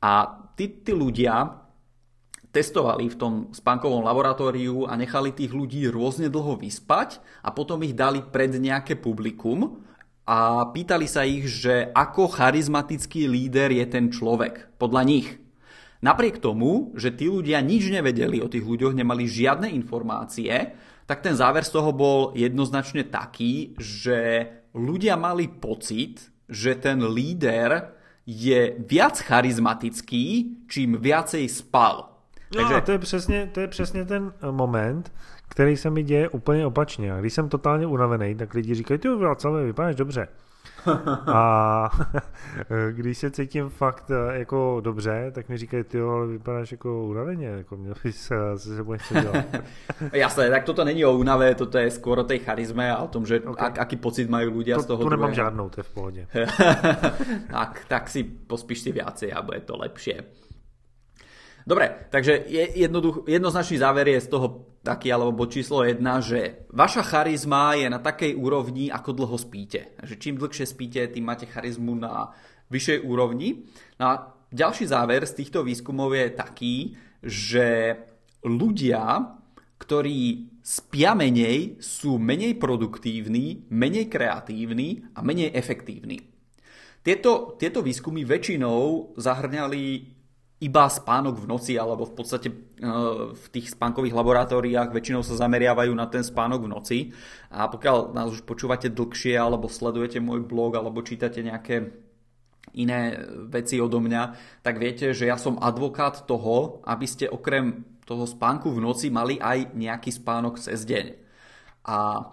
A 0.04 0.28
tí, 0.60 0.84
tí 0.84 0.92
ľudia 0.92 1.64
testovali 2.54 3.10
v 3.10 3.18
tom 3.18 3.34
spánkovom 3.50 4.06
laboratóriu 4.06 4.86
a 4.86 4.94
nechali 4.94 5.34
tých 5.34 5.56
ľudí 5.56 5.90
rôzne 5.90 6.30
dlho 6.30 6.60
vyspať 6.60 7.24
a 7.42 7.50
potom 7.50 7.82
ich 7.82 7.98
dali 7.98 8.22
pred 8.22 8.54
nejaké 8.54 9.00
publikum 9.00 9.82
a 10.28 10.70
pýtali 10.70 11.10
sa 11.10 11.26
ich, 11.26 11.50
že 11.50 11.90
ako 11.92 12.30
charizmatický 12.30 13.26
líder 13.26 13.74
je 13.74 13.86
ten 13.90 14.06
človek 14.14 14.78
podľa 14.78 15.02
nich. 15.04 15.28
Napriek 16.04 16.44
tomu, 16.44 16.94
že 17.00 17.16
tí 17.16 17.32
ľudia 17.32 17.64
nič 17.64 17.88
nevedeli 17.88 18.44
o 18.44 18.52
tých 18.52 18.64
ľuďoch, 18.64 18.94
nemali 18.94 19.24
žiadne 19.24 19.72
informácie, 19.72 20.52
tak 21.08 21.24
ten 21.24 21.36
záver 21.36 21.64
z 21.64 21.74
toho 21.80 21.92
bol 21.96 22.36
jednoznačne 22.36 23.08
taký, 23.08 23.76
že 23.80 24.48
ľudia 24.76 25.16
mali 25.16 25.48
pocit, 25.48 26.28
že 26.48 26.76
ten 26.76 27.02
líder 27.08 28.03
je 28.26 28.74
viac 28.80 29.20
charizmatický, 29.20 30.58
čím 30.68 30.98
viacej 30.98 31.50
spal. 31.50 32.10
No 32.56 32.62
Takže... 32.62 32.82
to 32.82 32.92
je, 32.92 33.00
přesně, 33.00 33.50
to 33.54 33.60
je 33.60 33.68
přesně 33.68 34.06
ten 34.06 34.34
eh, 34.42 34.52
moment, 34.52 35.12
který 35.50 35.78
se 35.78 35.90
mi 35.90 36.04
děje 36.04 36.30
úplně 36.30 36.66
opačně. 36.66 37.14
A 37.14 37.20
když 37.20 37.34
jsem 37.34 37.50
totálně 37.50 37.88
unavený, 37.88 38.36
tak 38.36 38.54
lidi 38.54 38.76
říkají, 38.76 39.00
ty 39.00 39.10
celé 39.38 39.66
vypadáš 39.66 39.96
dobře. 39.96 40.28
A 41.28 41.90
když 42.92 43.18
se 43.18 43.32
cítím 43.32 43.70
fakt 43.70 44.12
eh, 44.12 44.40
jako 44.40 44.82
dobře, 44.84 45.32
tak 45.36 45.50
mi 45.50 45.58
říkají, 45.58 45.84
ty 45.84 46.02
ale 46.02 46.28
vypadáš 46.28 46.72
jako 46.72 47.06
unaveně, 47.06 47.48
jako 47.48 47.78
měl 47.78 47.94
bys 48.04 48.22
se, 48.22 48.36
se 48.56 48.76
sebou 48.76 48.94
něco 48.94 49.14
dělat. 49.14 49.46
Jasné, 50.14 50.50
tak 50.50 50.64
toto 50.64 50.84
není 50.84 51.06
o 51.06 51.18
únave, 51.18 51.56
toto 51.56 51.78
je 51.78 51.92
skôr 51.92 52.20
o 52.20 52.24
tej 52.24 52.40
charizme 52.40 52.92
a 52.92 52.98
o 52.98 53.08
tom, 53.08 53.26
že 53.26 53.40
okay. 53.40 53.68
ak, 53.68 53.80
aký 53.80 53.96
pocit 53.96 54.30
majú 54.30 54.52
ľudia 54.52 54.76
to, 54.76 54.84
z 54.84 54.86
toho 54.86 55.02
Tu 55.04 55.10
nemám 55.10 55.32
druhého. 55.32 55.36
žádnou, 55.36 55.70
to 55.70 55.80
je 55.80 55.84
v 55.84 55.94
pohodě. 55.94 56.28
tak, 57.52 57.86
tak 57.88 58.10
si 58.10 58.24
pospíš 58.24 58.80
si 58.80 58.92
viacej 58.92 59.34
a 59.34 59.42
bude 59.42 59.60
to 59.60 59.78
lepšie. 59.78 60.24
Dobre, 61.64 62.12
takže 62.12 62.44
jednoduch, 62.76 63.24
jednoznačný 63.24 63.80
záver 63.80 64.12
je 64.12 64.20
z 64.20 64.28
toho 64.28 64.48
taký, 64.84 65.16
alebo 65.16 65.32
bod 65.32 65.56
číslo 65.56 65.88
jedna, 65.88 66.20
že 66.20 66.68
vaša 66.76 67.08
charizma 67.08 67.80
je 67.80 67.88
na 67.88 68.04
takej 68.04 68.36
úrovni, 68.36 68.92
ako 68.92 69.16
dlho 69.16 69.38
spíte. 69.40 69.96
Takže 69.96 70.16
čím 70.20 70.36
dlhšie 70.36 70.68
spíte, 70.68 71.08
tým 71.08 71.24
máte 71.24 71.48
charizmu 71.48 71.96
na 71.96 72.36
vyššej 72.68 73.00
úrovni. 73.08 73.64
No 73.96 74.04
a 74.12 74.14
ďalší 74.52 74.92
záver 74.92 75.24
z 75.24 75.40
týchto 75.40 75.64
výskumov 75.64 76.12
je 76.12 76.36
taký, 76.36 76.76
že 77.24 77.96
ľudia, 78.44 79.40
ktorí 79.80 80.52
spia 80.60 81.16
menej, 81.16 81.80
sú 81.80 82.20
menej 82.20 82.60
produktívni, 82.60 83.68
menej 83.72 84.12
kreatívni 84.12 85.16
a 85.16 85.24
menej 85.24 85.56
efektívni. 85.56 86.20
Tieto, 87.04 87.56
tieto 87.60 87.84
výskumy 87.84 88.24
väčšinou 88.24 89.12
zahrňali 89.20 89.84
iba 90.64 90.88
spánok 90.88 91.44
v 91.44 91.50
noci, 91.52 91.76
alebo 91.76 92.08
v 92.08 92.16
podstate 92.16 92.48
e, 92.48 92.56
v 93.36 93.46
tých 93.52 93.76
spánkových 93.76 94.16
laboratóriách 94.16 94.96
väčšinou 94.96 95.20
sa 95.20 95.36
zameriavajú 95.36 95.92
na 95.92 96.08
ten 96.08 96.24
spánok 96.24 96.64
v 96.64 96.72
noci. 96.72 96.98
A 97.52 97.68
pokiaľ 97.68 98.16
nás 98.16 98.32
už 98.32 98.48
počúvate 98.48 98.88
dlhšie, 98.88 99.36
alebo 99.36 99.68
sledujete 99.68 100.24
môj 100.24 100.48
blog, 100.48 100.80
alebo 100.80 101.04
čítate 101.04 101.44
nejaké 101.44 101.92
iné 102.80 103.20
veci 103.52 103.78
odo 103.84 104.00
mňa, 104.00 104.24
tak 104.64 104.80
viete, 104.80 105.12
že 105.12 105.28
ja 105.28 105.36
som 105.36 105.60
advokát 105.60 106.24
toho, 106.24 106.80
aby 106.88 107.06
ste 107.06 107.28
okrem 107.28 107.84
toho 108.08 108.24
spánku 108.24 108.72
v 108.72 108.84
noci 108.84 109.12
mali 109.12 109.36
aj 109.40 109.76
nejaký 109.76 110.12
spánok 110.16 110.64
cez 110.64 110.88
deň. 110.88 111.06
A 111.88 112.32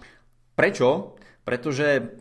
prečo? 0.55 1.19
Pretože 1.43 2.15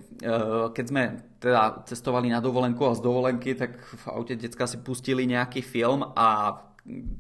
keď 0.76 0.86
sme 0.86 1.04
teda 1.40 1.84
cestovali 1.88 2.30
na 2.30 2.44
dovolenku 2.44 2.84
a 2.86 2.96
z 2.96 3.02
dovolenky, 3.02 3.56
tak 3.56 3.80
v 3.80 4.06
aute 4.12 4.36
decka 4.36 4.68
si 4.68 4.78
pustili 4.84 5.26
nejaký 5.26 5.64
film 5.64 6.04
a 6.16 6.60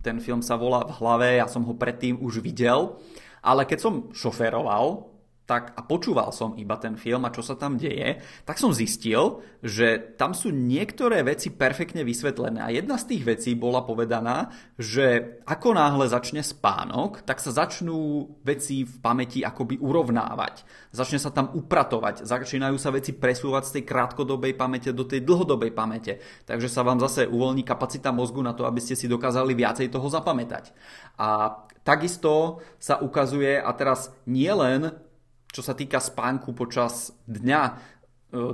ten 0.01 0.17
film 0.19 0.41
sa 0.43 0.55
volá 0.55 0.85
v 0.87 0.95
hlave, 0.99 1.27
ja 1.39 1.47
som 1.47 1.63
ho 1.65 1.73
predtým 1.75 2.19
už 2.19 2.41
videl, 2.43 2.99
ale 3.41 3.63
keď 3.63 3.79
som 3.79 3.93
šoferoval, 4.11 5.08
tak 5.49 5.73
a 5.73 5.81
počúval 5.81 6.29
som 6.29 6.53
iba 6.61 6.77
ten 6.77 6.93
film 6.93 7.25
a 7.25 7.33
čo 7.33 7.41
sa 7.41 7.57
tam 7.57 7.73
deje, 7.73 8.21
tak 8.45 8.61
som 8.61 8.69
zistil, 8.69 9.41
že 9.65 9.97
tam 10.13 10.37
sú 10.37 10.53
niektoré 10.53 11.25
veci 11.25 11.49
perfektne 11.49 12.05
vysvetlené. 12.05 12.61
A 12.61 12.69
jedna 12.69 13.01
z 13.01 13.09
tých 13.09 13.25
vecí 13.25 13.57
bola 13.57 13.81
povedaná, 13.81 14.53
že 14.77 15.41
ako 15.49 15.73
náhle 15.73 16.05
začne 16.05 16.45
spánok, 16.45 17.25
tak 17.25 17.41
sa 17.41 17.49
začnú 17.49 18.29
veci 18.45 18.85
v 18.85 18.93
pamäti 19.01 19.41
akoby 19.41 19.81
urovnávať. 19.81 20.61
Začne 20.93 21.17
sa 21.17 21.33
tam 21.33 21.49
upratovať, 21.57 22.29
začínajú 22.29 22.77
sa 22.77 22.93
veci 22.93 23.17
presúvať 23.17 23.63
z 23.65 23.73
tej 23.81 23.83
krátkodobej 23.89 24.53
pamäte 24.53 24.93
do 24.93 25.01
tej 25.01 25.25
dlhodobej 25.25 25.73
pamäte. 25.73 26.21
Takže 26.45 26.69
sa 26.69 26.85
vám 26.85 27.01
zase 27.01 27.25
uvoľní 27.25 27.65
kapacita 27.65 28.13
mozgu 28.13 28.45
na 28.45 28.53
to, 28.53 28.69
aby 28.69 28.77
ste 28.77 28.93
si 28.93 29.09
dokázali 29.09 29.57
viacej 29.57 29.89
toho 29.89 30.05
zapamätať. 30.13 30.77
A 31.17 31.57
takisto 31.81 32.61
sa 32.77 33.01
ukazuje, 33.01 33.57
a 33.57 33.73
teraz 33.73 34.13
nie 34.29 34.53
len 34.53 35.08
čo 35.49 35.61
sa 35.65 35.73
týka 35.73 35.97
spánku 35.97 36.53
počas 36.53 37.09
dňa, 37.25 37.61
e, 37.65 37.71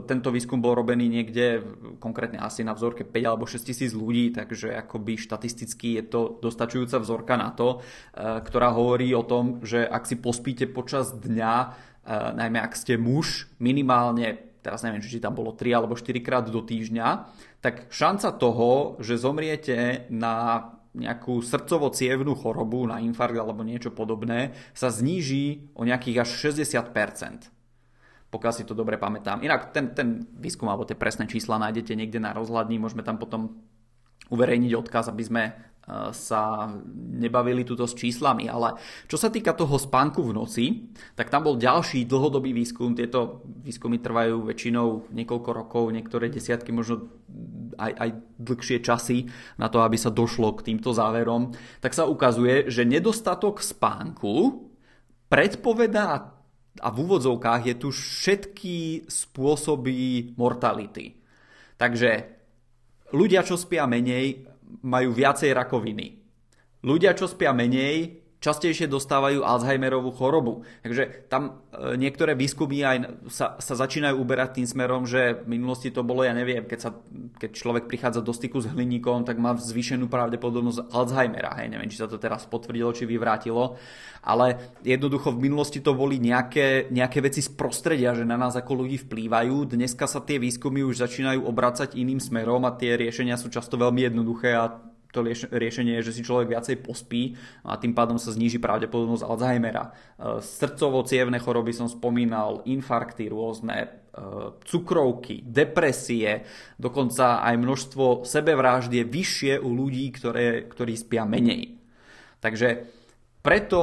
tento 0.08 0.32
výskum 0.32 0.64
bol 0.64 0.80
robený 0.80 1.12
niekde, 1.12 1.64
konkrétne 2.00 2.40
asi 2.40 2.64
na 2.64 2.72
vzorke 2.72 3.04
5 3.04 3.30
alebo 3.30 3.44
6 3.44 3.68
tisíc 3.68 3.92
ľudí, 3.92 4.32
takže 4.32 4.72
akoby 4.80 5.20
štatisticky 5.20 6.00
je 6.00 6.04
to 6.08 6.22
dostačujúca 6.40 7.04
vzorka 7.04 7.36
na 7.36 7.52
to, 7.52 7.80
e, 7.80 8.40
ktorá 8.40 8.72
hovorí 8.72 9.12
o 9.12 9.28
tom, 9.28 9.60
že 9.64 9.84
ak 9.84 10.08
si 10.08 10.16
pospíte 10.16 10.72
počas 10.72 11.12
dňa, 11.12 11.54
e, 11.60 11.68
najmä 12.40 12.64
ak 12.64 12.74
ste 12.80 12.96
muž, 12.96 13.52
minimálne, 13.60 14.56
teraz 14.64 14.82
neviem, 14.82 15.04
či 15.04 15.20
tam 15.20 15.36
bolo 15.36 15.52
3 15.54 15.76
alebo 15.76 16.00
4 16.00 16.24
krát 16.24 16.48
do 16.48 16.64
týždňa, 16.64 17.28
tak 17.60 17.92
šanca 17.92 18.34
toho, 18.40 18.96
že 19.04 19.20
zomriete 19.20 20.08
na 20.10 20.75
nejakú 20.96 21.44
srdcovo-cievnú 21.44 22.34
chorobu, 22.40 22.88
na 22.88 23.04
infarkt 23.04 23.36
alebo 23.36 23.68
niečo 23.68 23.92
podobné, 23.92 24.56
sa 24.72 24.88
zníži 24.88 25.76
o 25.76 25.84
nejakých 25.84 26.24
až 26.24 26.30
60%. 26.56 27.52
Pokiaľ 28.32 28.54
si 28.56 28.64
to 28.64 28.76
dobre 28.76 28.96
pamätám. 28.96 29.44
Inak 29.44 29.76
ten, 29.76 29.92
ten 29.92 30.24
výskum 30.36 30.68
alebo 30.72 30.88
tie 30.88 30.98
presné 30.98 31.28
čísla 31.28 31.60
nájdete 31.60 31.96
niekde 31.96 32.20
na 32.20 32.32
rozhľadní, 32.32 32.80
môžeme 32.80 33.04
tam 33.04 33.20
potom 33.20 33.60
uverejniť 34.32 34.72
odkaz, 34.74 35.12
aby 35.12 35.24
sme 35.24 35.44
sa 36.18 36.74
nebavili 36.98 37.62
tuto 37.62 37.86
s 37.86 37.94
číslami, 37.94 38.50
ale 38.50 38.74
čo 39.06 39.22
sa 39.22 39.30
týka 39.30 39.54
toho 39.54 39.78
spánku 39.78 40.26
v 40.26 40.34
noci, 40.34 40.66
tak 41.14 41.30
tam 41.30 41.46
bol 41.46 41.62
ďalší 41.62 42.10
dlhodobý 42.10 42.58
výskum, 42.58 42.98
tieto 42.98 43.46
výskumy 43.46 44.02
trvajú 44.02 44.50
väčšinou 44.50 45.14
niekoľko 45.14 45.50
rokov, 45.54 45.94
niektoré 45.94 46.34
desiatky, 46.34 46.74
možno 46.74 47.06
aj, 47.76 47.92
aj 47.96 48.10
dlhšie 48.40 48.80
časy 48.82 49.30
na 49.60 49.68
to, 49.70 49.84
aby 49.84 49.96
sa 50.00 50.12
došlo 50.12 50.56
k 50.58 50.72
týmto 50.72 50.92
záverom, 50.96 51.54
tak 51.80 51.94
sa 51.94 52.10
ukazuje, 52.10 52.68
že 52.72 52.88
nedostatok 52.88 53.62
spánku 53.62 54.68
predpovedá 55.30 56.36
a 56.76 56.88
v 56.92 56.98
úvodzovkách 57.08 57.62
je 57.72 57.76
tu 57.80 57.90
všetky 57.92 59.08
spôsoby 59.08 60.32
mortality. 60.36 61.16
Takže 61.80 62.12
ľudia, 63.16 63.44
čo 63.48 63.56
spia 63.56 63.88
menej, 63.88 64.44
majú 64.84 65.16
viacej 65.16 65.56
rakoviny. 65.56 66.08
Ľudia, 66.84 67.16
čo 67.16 67.32
spia 67.32 67.56
menej, 67.56 68.25
častejšie 68.46 68.86
dostávajú 68.86 69.42
Alzheimerovú 69.42 70.14
chorobu. 70.14 70.62
Takže 70.86 71.26
tam 71.26 71.66
e, 71.74 71.98
niektoré 71.98 72.38
výskumy 72.38 72.86
aj 72.86 72.98
sa, 73.34 73.58
sa 73.58 73.74
začínajú 73.74 74.22
uberať 74.22 74.62
tým 74.62 74.68
smerom, 74.70 75.10
že 75.10 75.42
v 75.42 75.58
minulosti 75.58 75.90
to 75.90 76.06
bolo, 76.06 76.22
ja 76.22 76.38
neviem, 76.38 76.62
keď, 76.70 76.80
sa, 76.80 76.94
keď 77.42 77.50
človek 77.58 77.84
prichádza 77.90 78.22
do 78.22 78.30
styku 78.30 78.62
s 78.62 78.70
hliníkom, 78.70 79.26
tak 79.26 79.42
má 79.42 79.58
zvýšenú 79.58 80.06
pravdepodobnosť 80.06 80.94
Alzheimera. 80.94 81.58
Hej, 81.58 81.74
neviem, 81.74 81.90
či 81.90 81.98
sa 81.98 82.06
to 82.06 82.22
teraz 82.22 82.46
potvrdilo, 82.46 82.94
či 82.94 83.10
vyvrátilo, 83.10 83.82
ale 84.22 84.78
jednoducho 84.86 85.34
v 85.34 85.50
minulosti 85.50 85.82
to 85.82 85.98
boli 85.98 86.22
nejaké, 86.22 86.94
nejaké 86.94 87.26
veci 87.26 87.42
z 87.42 87.50
prostredia, 87.50 88.14
že 88.14 88.30
na 88.30 88.38
nás 88.38 88.54
ako 88.54 88.86
ľudí 88.86 89.02
vplývajú. 89.10 89.74
Dneska 89.74 90.06
sa 90.06 90.22
tie 90.22 90.38
výskumy 90.38 90.86
už 90.86 91.02
začínajú 91.02 91.42
obracať 91.42 91.98
iným 91.98 92.22
smerom 92.22 92.62
a 92.70 92.76
tie 92.78 92.94
riešenia 92.94 93.42
sú 93.42 93.50
často 93.50 93.74
veľmi 93.78 94.06
jednoduché 94.06 94.54
a 94.54 94.94
to 95.16 95.24
riešenie 95.56 95.96
je, 96.04 96.12
že 96.12 96.16
si 96.20 96.28
človek 96.28 96.52
viacej 96.52 96.84
pospí 96.84 97.32
a 97.64 97.80
tým 97.80 97.96
pádom 97.96 98.20
sa 98.20 98.36
zníži 98.36 98.60
pravdepodobnosť 98.60 99.24
Alzheimera. 99.24 99.88
E, 99.88 99.92
srdcovo-cievne 100.44 101.40
choroby 101.40 101.72
som 101.72 101.88
spomínal, 101.88 102.68
infarkty 102.68 103.32
rôzne, 103.32 103.78
e, 103.80 103.88
cukrovky, 104.68 105.40
depresie, 105.48 106.44
dokonca 106.76 107.40
aj 107.48 107.56
množstvo 107.56 108.28
sebevrážd 108.28 108.92
je 108.92 109.04
vyššie 109.08 109.54
u 109.64 109.72
ľudí, 109.72 110.12
ktoré, 110.12 110.68
ktorí 110.68 111.00
spia 111.00 111.24
menej. 111.24 111.80
Takže 112.44 112.92
preto 113.40 113.82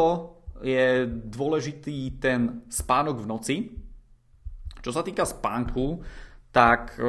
je 0.63 1.09
dôležitý 1.09 2.23
ten 2.23 2.63
spánok 2.69 3.25
v 3.25 3.27
noci. 3.27 3.57
Čo 4.83 4.91
sa 4.95 5.03
týka 5.03 5.27
spánku, 5.27 6.03
tak 6.53 7.01
e, 7.01 7.09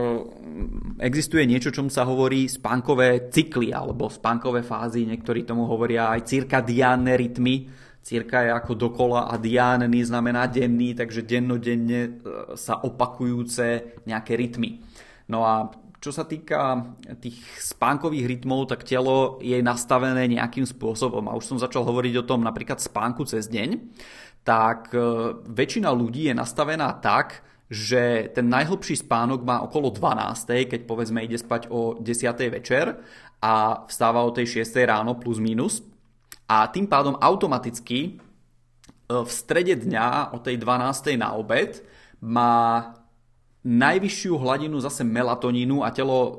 existuje 1.03 1.43
niečo, 1.43 1.67
čom 1.75 1.91
sa 1.91 2.07
hovorí 2.07 2.47
spánkové 2.47 3.27
cykly 3.27 3.75
alebo 3.75 4.07
spánkové 4.07 4.63
fázy, 4.63 5.03
niektorí 5.03 5.43
tomu 5.43 5.67
hovoria 5.67 6.15
aj 6.15 6.31
cirkadiánne 6.31 7.12
rytmy. 7.19 7.67
Cirka 8.03 8.47
je 8.47 8.51
ako 8.51 8.73
dokola 8.75 9.31
a 9.31 9.35
diánny 9.39 10.03
znamená 10.03 10.47
denný, 10.47 10.95
takže 10.95 11.27
dennodenne 11.27 12.01
e, 12.07 12.12
sa 12.55 12.79
opakujúce 12.88 14.00
nejaké 14.07 14.39
rytmy. 14.39 14.79
No 15.27 15.43
a 15.43 15.67
čo 16.00 16.12
sa 16.12 16.27
týka 16.27 16.83
tých 17.19 17.39
spánkových 17.63 18.27
rytmov, 18.27 18.67
tak 18.71 18.83
telo 18.83 19.39
je 19.39 19.55
nastavené 19.63 20.27
nejakým 20.27 20.67
spôsobom. 20.67 21.31
A 21.31 21.35
už 21.35 21.47
som 21.47 21.59
začal 21.59 21.88
hovoriť 21.88 22.19
o 22.19 22.27
tom 22.27 22.43
napríklad 22.43 22.79
spánku 22.79 23.23
cez 23.27 23.51
deň. 23.51 23.91
Tak 24.47 24.91
e, 24.95 25.00
väčšina 25.51 25.91
ľudí 25.91 26.31
je 26.31 26.35
nastavená 26.35 26.95
tak, 27.00 27.43
že 27.74 28.30
ten 28.38 28.46
najhlbší 28.53 29.01
spánok 29.01 29.42
má 29.42 29.65
okolo 29.65 29.89
12, 29.89 30.70
keď 30.70 30.86
povedzme 30.86 31.25
ide 31.25 31.42
spať 31.42 31.74
o 31.74 31.98
10. 31.98 32.06
večer 32.53 33.01
a 33.42 33.82
vstáva 33.89 34.22
o 34.22 34.30
tej 34.30 34.62
6. 34.62 34.77
ráno 34.86 35.18
plus 35.18 35.42
minus 35.42 35.82
a 36.46 36.70
tým 36.70 36.86
pádom 36.86 37.18
automaticky 37.18 38.00
e, 38.06 38.12
v 39.10 39.32
strede 39.34 39.74
dňa 39.74 40.38
o 40.38 40.39
tej 40.39 40.62
12. 40.62 41.18
na 41.18 41.34
obed 41.34 41.82
má 42.22 42.94
najvyššiu 43.63 44.38
hladinu 44.38 44.77
zase 44.77 45.01
melatonínu 45.08 45.82
a 45.82 45.89
telo 45.89 46.20
e, 46.20 46.32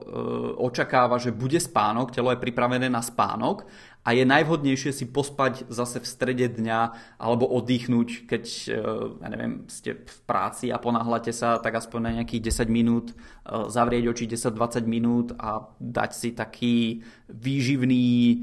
očakáva, 0.61 1.19
že 1.19 1.35
bude 1.35 1.59
spánok, 1.59 2.15
telo 2.15 2.31
je 2.31 2.39
pripravené 2.39 2.87
na 2.87 3.03
spánok 3.03 3.67
a 4.05 4.13
je 4.13 4.29
najvhodnejšie 4.29 4.93
si 4.93 5.09
pospať 5.09 5.65
zase 5.73 5.97
v 5.97 6.07
strede 6.07 6.47
dňa 6.53 6.81
alebo 7.17 7.49
oddychnúť, 7.49 8.29
keď 8.29 8.45
e, 8.45 8.77
ja 9.17 9.29
neviem, 9.33 9.65
ste 9.73 9.97
v 9.97 10.19
práci 10.29 10.69
a 10.69 10.77
ponáhľate 10.77 11.33
sa, 11.33 11.57
tak 11.57 11.81
aspoň 11.81 12.01
na 12.05 12.11
nejakých 12.21 12.53
10 12.53 12.69
minút 12.69 13.07
e, 13.11 13.15
zavrieť 13.73 14.05
oči 14.13 14.25
10-20 14.29 14.85
minút 14.85 15.33
a 15.41 15.73
dať 15.81 16.11
si 16.13 16.37
taký 16.37 17.01
výživný 17.33 18.05
e, 18.05 18.37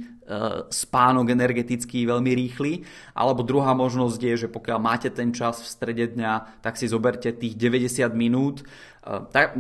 spánok 0.74 1.30
energetický 1.30 2.10
veľmi 2.10 2.34
rýchly. 2.34 2.82
Alebo 3.14 3.46
druhá 3.46 3.78
možnosť 3.78 4.18
je, 4.18 4.36
že 4.46 4.48
pokiaľ 4.50 4.80
máte 4.82 5.14
ten 5.14 5.30
čas 5.30 5.62
v 5.62 5.70
strede 5.70 6.06
dňa, 6.18 6.66
tak 6.66 6.74
si 6.74 6.90
zoberte 6.90 7.30
tých 7.38 7.54
90 7.54 8.10
minút. 8.18 8.66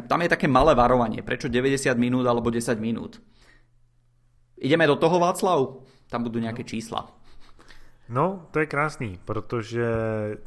Tam 0.09 0.19
je 0.21 0.29
také 0.33 0.49
malé 0.49 0.73
varovanie. 0.73 1.21
Prečo 1.21 1.45
90 1.45 1.93
minút 1.97 2.25
alebo 2.25 2.49
10 2.49 2.77
minút? 2.81 3.21
Ideme 4.61 4.85
do 4.85 4.93
toho, 4.93 5.17
Václav? 5.17 5.81
Tam 6.11 6.23
budou 6.23 6.39
nějaké 6.39 6.63
čísla. 6.63 7.17
No, 8.09 8.45
to 8.51 8.59
je 8.59 8.65
krásný, 8.65 9.19
protože 9.25 9.85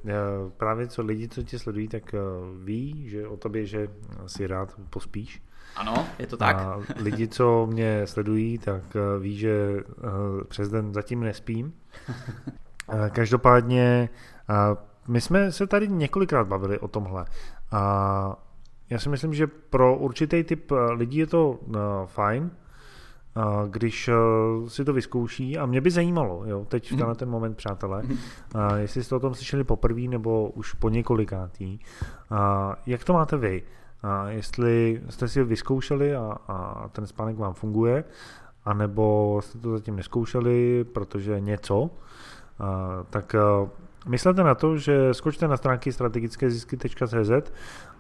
eh, 0.06 0.12
právě 0.56 0.86
co 0.86 1.02
lidi, 1.02 1.28
co 1.28 1.42
tě 1.42 1.58
sledují, 1.58 1.88
tak 1.88 2.14
eh, 2.14 2.18
ví, 2.64 3.08
že 3.08 3.28
o 3.28 3.36
tobě, 3.36 3.66
že 3.66 3.88
si 4.26 4.46
rád 4.46 4.74
pospíš. 4.90 5.42
Ano, 5.76 6.06
je 6.18 6.26
to 6.26 6.36
tak. 6.36 6.56
A 6.56 6.80
lidi, 6.96 7.28
co 7.28 7.66
mě 7.66 8.06
sledují, 8.06 8.58
tak 8.58 8.82
eh, 8.96 9.20
ví, 9.20 9.36
že 9.38 9.82
přes 10.48 10.68
den 10.68 10.94
zatím 10.94 11.20
nespím. 11.20 11.74
Každopádně, 13.10 14.08
my 15.08 15.20
jsme 15.20 15.52
se 15.52 15.66
tady 15.66 15.88
několikrát 15.88 16.46
bavili 16.46 16.78
o 16.78 16.88
tomhle. 16.88 17.24
A 17.72 18.36
já 18.90 18.98
si 18.98 19.08
myslím, 19.08 19.34
že 19.34 19.46
pro 19.46 19.96
určitý 19.96 20.44
typ 20.44 20.72
lidí 20.92 21.18
je 21.18 21.26
to 21.26 21.58
fajn, 22.06 22.50
když 23.68 24.08
eh, 24.08 24.14
si 24.68 24.84
to 24.84 24.92
vyzkouší. 24.92 25.58
A 25.58 25.66
mě 25.66 25.80
by 25.80 25.90
zajímalo, 25.90 26.42
jo, 26.46 26.64
teď 26.68 26.92
v 26.92 26.96
tenhle 26.96 27.14
ten 27.14 27.30
moment, 27.30 27.56
přátelé, 27.56 28.02
mhm. 28.02 28.16
jestli 28.76 29.04
jste 29.04 29.14
o 29.14 29.20
tom 29.20 29.34
slyšeli 29.34 29.64
poprvé 29.64 30.00
nebo 30.00 30.50
už 30.50 30.72
po 30.72 30.88
několikátý, 30.88 31.78
jak 32.86 33.04
to 33.04 33.12
máte 33.12 33.36
vy? 33.36 33.62
A 34.02 34.28
jestli 34.28 35.02
jste 35.08 35.28
si 35.28 35.44
vyzkoušeli 35.44 36.16
a, 36.16 36.36
a 36.48 36.88
ten 36.88 37.06
spánek 37.06 37.36
vám 37.36 37.54
funguje, 37.54 38.04
anebo 38.64 39.40
jste 39.42 39.58
to 39.58 39.70
zatím 39.70 39.96
neskoušeli, 39.96 40.84
protože 40.84 41.40
něco, 41.40 41.90
a, 42.58 43.04
tak 43.10 43.34
eh, 43.34 43.68
Myslete 44.06 44.44
na 44.44 44.54
to, 44.54 44.78
že 44.78 45.14
skočte 45.14 45.48
na 45.48 45.56
stránky 45.56 45.92
strategickézisky.cz, 45.92 47.52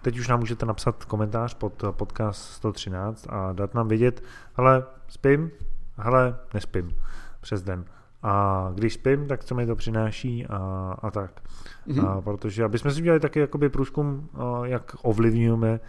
teď 0.02 0.18
už 0.18 0.28
nám 0.28 0.40
můžete 0.40 0.66
napsat 0.66 1.04
komentář 1.04 1.54
pod 1.54 1.84
podcast 1.90 2.52
113 2.52 3.26
a 3.28 3.52
dát 3.52 3.74
nám 3.74 3.88
vědět, 3.88 4.24
hele, 4.54 4.84
spím, 5.08 5.50
hele, 5.96 6.36
nespím 6.54 6.96
přes 7.40 7.62
den. 7.62 7.84
A 8.22 8.70
když 8.74 8.94
spím, 8.94 9.26
tak 9.26 9.44
co 9.44 9.54
mi 9.54 9.66
to 9.66 9.76
přináší 9.76 10.46
a, 10.46 10.56
a 11.02 11.10
tak. 11.10 11.42
Mm-hmm. 11.88 12.08
A 12.08 12.20
protože, 12.20 12.64
aby 12.64 12.78
jsme 12.78 12.90
si 12.90 13.00
udělali 13.00 13.20
taky 13.20 13.40
jakoby 13.40 13.68
průzkum, 13.68 14.28
jak 14.64 14.96
ovlivňujeme 15.02 15.80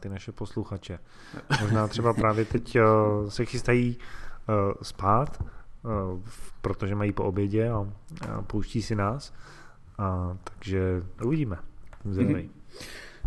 ty 0.00 0.08
naše 0.08 0.32
posluchače. 0.32 0.98
Možná 1.60 1.88
třeba 1.88 2.12
právě 2.12 2.44
teď 2.44 2.78
se 3.28 3.44
chystají 3.44 3.98
spát, 4.82 5.44
protože 6.60 6.94
mají 6.94 7.12
po 7.12 7.24
obědě 7.24 7.70
a, 7.70 7.86
pouští 8.46 8.82
si 8.82 8.94
nás. 8.94 9.32
A, 9.98 10.36
takže 10.44 11.02
uvidíme. 11.24 11.58
Mm-hmm. 12.06 12.48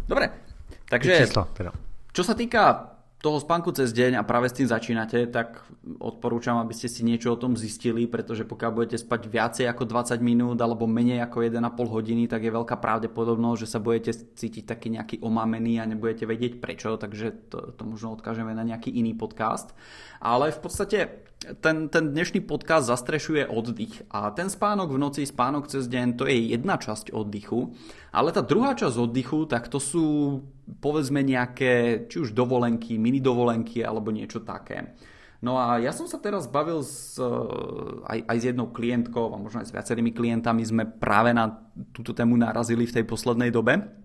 Dobre, 0.08 0.30
takže 0.90 1.18
čísla, 1.18 1.48
teda. 1.54 1.72
čo 2.14 2.24
sa 2.24 2.36
týka 2.38 2.96
toho 3.26 3.42
spánku 3.42 3.74
cez 3.74 3.90
deň 3.90 4.22
a 4.22 4.28
práve 4.28 4.46
s 4.46 4.54
tým 4.54 4.70
začínate, 4.70 5.26
tak 5.34 5.66
odporúčam, 5.98 6.62
aby 6.62 6.78
ste 6.78 6.86
si 6.86 7.02
niečo 7.02 7.34
o 7.34 7.42
tom 7.42 7.58
zistili, 7.58 8.06
pretože 8.06 8.46
pokiaľ 8.46 8.70
budete 8.70 9.02
spať 9.02 9.22
viacej 9.26 9.66
ako 9.66 9.90
20 9.90 10.22
minút 10.22 10.62
alebo 10.62 10.86
menej 10.86 11.26
ako 11.26 11.42
1,5 11.42 11.58
hodiny, 11.90 12.30
tak 12.30 12.46
je 12.46 12.54
veľká 12.54 12.78
pravdepodobnosť, 12.78 13.60
že 13.66 13.72
sa 13.72 13.82
budete 13.82 14.14
cítiť 14.14 14.70
taký 14.70 14.94
nejaký 14.94 15.16
omámený 15.26 15.82
a 15.82 15.90
nebudete 15.90 16.30
vedieť 16.30 16.62
prečo, 16.62 17.02
takže 17.02 17.50
to, 17.50 17.74
to 17.74 17.82
možno 17.82 18.14
odkážeme 18.14 18.54
na 18.54 18.62
nejaký 18.62 18.94
iný 18.94 19.18
podcast. 19.18 19.74
Ale 20.22 20.54
v 20.54 20.62
podstate 20.62 21.25
ten, 21.40 21.90
ten 21.90 22.06
dnešný 22.12 22.42
podcast 22.42 22.90
zastrešuje 22.90 23.46
oddych 23.46 24.02
a 24.10 24.34
ten 24.34 24.50
spánok 24.50 24.96
v 24.96 25.02
noci, 25.02 25.22
spánok 25.28 25.70
cez 25.70 25.86
deň, 25.86 26.08
to 26.18 26.26
je 26.26 26.56
jedna 26.56 26.82
časť 26.82 27.14
oddychu, 27.14 27.76
ale 28.10 28.34
tá 28.34 28.42
druhá 28.42 28.74
časť 28.74 28.98
oddychu, 28.98 29.46
tak 29.46 29.70
to 29.70 29.78
sú 29.78 30.42
povedzme 30.82 31.22
nejaké, 31.22 32.06
či 32.10 32.18
už 32.26 32.34
dovolenky, 32.34 32.98
mini 32.98 33.22
dovolenky 33.22 33.86
alebo 33.86 34.10
niečo 34.10 34.42
také. 34.42 34.98
No 35.46 35.62
a 35.62 35.78
ja 35.78 35.94
som 35.94 36.10
sa 36.10 36.18
teraz 36.18 36.50
bavil 36.50 36.82
s, 36.82 37.22
eh, 37.22 37.28
aj, 38.10 38.20
aj 38.26 38.38
s 38.42 38.44
jednou 38.50 38.74
klientkou 38.74 39.30
a 39.30 39.38
možno 39.38 39.62
aj 39.62 39.70
s 39.70 39.76
viacerými 39.76 40.10
klientami 40.10 40.66
sme 40.66 40.90
práve 40.90 41.36
na 41.36 41.54
túto 41.94 42.18
tému 42.18 42.34
narazili 42.34 42.90
v 42.90 42.96
tej 43.02 43.06
poslednej 43.06 43.54
dobe. 43.54 44.05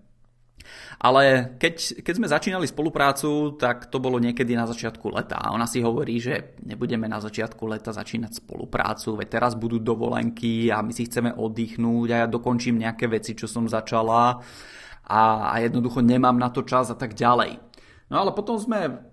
Ale 1.01 1.55
keď, 1.57 2.03
keď 2.05 2.13
sme 2.15 2.27
začínali 2.29 2.65
spoluprácu, 2.69 3.57
tak 3.57 3.89
to 3.89 3.97
bolo 3.97 4.21
niekedy 4.21 4.53
na 4.53 4.65
začiatku 4.65 5.11
leta. 5.11 5.37
A 5.37 5.53
ona 5.53 5.65
si 5.65 5.81
hovorí, 5.81 6.21
že 6.21 6.55
nebudeme 6.63 7.09
na 7.09 7.17
začiatku 7.17 7.65
leta 7.67 7.91
začínať 7.91 8.41
spoluprácu, 8.41 9.17
veď 9.17 9.27
teraz 9.41 9.53
budú 9.57 9.81
dovolenky 9.81 10.69
a 10.69 10.85
my 10.85 10.93
si 10.93 11.09
chceme 11.09 11.33
oddychnúť 11.33 12.07
a 12.13 12.19
ja 12.23 12.27
dokončím 12.29 12.81
nejaké 12.81 13.09
veci, 13.11 13.35
čo 13.35 13.49
som 13.49 13.65
začala 13.65 14.39
a, 15.05 15.21
a 15.51 15.55
jednoducho 15.59 15.99
nemám 15.99 16.37
na 16.39 16.47
to 16.53 16.63
čas 16.63 16.87
a 16.93 16.97
tak 16.97 17.17
ďalej. 17.17 17.59
No 18.11 18.27
ale 18.27 18.31
potom 18.35 18.59
sme 18.59 19.10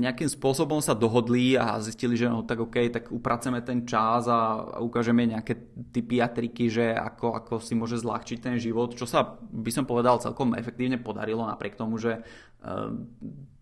nejakým 0.00 0.26
spôsobom 0.26 0.80
sa 0.80 0.96
dohodli 0.96 1.52
a 1.52 1.76
zistili, 1.84 2.16
že 2.16 2.32
no 2.32 2.48
tak 2.48 2.64
OK, 2.64 2.88
tak 2.88 3.12
upraceme 3.12 3.60
ten 3.60 3.84
čas 3.84 4.24
a 4.24 4.64
ukážeme 4.80 5.28
nejaké 5.28 5.76
typy 5.92 6.24
a 6.24 6.32
triky, 6.32 6.72
že 6.72 6.96
ako, 6.96 7.36
ako 7.36 7.54
si 7.60 7.76
môže 7.76 8.00
zľahčiť 8.00 8.38
ten 8.40 8.56
život, 8.56 8.96
čo 8.96 9.04
sa 9.04 9.36
by 9.38 9.68
som 9.68 9.84
povedal 9.84 10.16
celkom 10.16 10.56
efektívne 10.56 10.96
podarilo 10.96 11.44
napriek 11.44 11.76
tomu, 11.76 12.00
že 12.00 12.24
uh, 12.24 12.88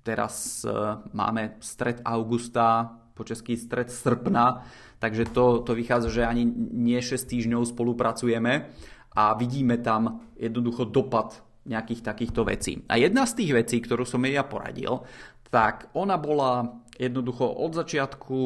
teraz 0.07 0.63
uh, 0.63 1.03
máme 1.11 1.59
stred 1.59 1.99
augusta, 2.07 2.95
po 3.19 3.27
český 3.27 3.59
stred 3.59 3.91
srpna, 3.91 4.63
takže 5.03 5.27
to, 5.35 5.67
to 5.67 5.75
vychádza, 5.75 6.15
že 6.15 6.23
ani 6.23 6.47
nie 6.71 7.03
6 7.03 7.19
týždňov 7.19 7.67
spolupracujeme 7.75 8.71
a 9.19 9.35
vidíme 9.35 9.83
tam 9.83 10.23
jednoducho 10.39 10.87
dopad 10.87 11.43
nejakých 11.67 12.01
takýchto 12.01 12.47
vecí. 12.47 12.87
A 12.89 12.97
jedna 12.97 13.27
z 13.29 13.43
tých 13.43 13.53
vecí, 13.53 13.77
ktorú 13.83 14.07
som 14.07 14.25
jej 14.25 14.39
ja 14.39 14.47
poradil, 14.47 15.05
tak 15.49 15.89
ona 15.97 16.21
bola 16.21 16.81
jednoducho 16.99 17.47
od 17.47 17.79
začiatku 17.79 18.41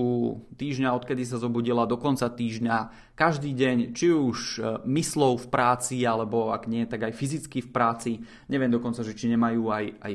týždňa, 0.61 0.93
odkedy 0.93 1.25
sa 1.25 1.41
zobudila 1.41 1.89
do 1.89 1.97
konca 1.97 2.29
týždňa, 2.29 2.93
každý 3.17 3.57
deň, 3.57 3.97
či 3.97 4.13
už 4.13 4.39
e, 4.39 4.61
myslou 4.93 5.41
v 5.41 5.47
práci, 5.49 6.05
alebo 6.05 6.53
ak 6.53 6.69
nie, 6.69 6.85
tak 6.85 7.09
aj 7.09 7.17
fyzicky 7.17 7.65
v 7.65 7.73
práci. 7.73 8.11
Neviem 8.53 8.69
dokonca, 8.69 9.01
že 9.01 9.17
či 9.17 9.33
nemajú 9.33 9.73
aj, 9.73 9.85
aj 10.05 10.15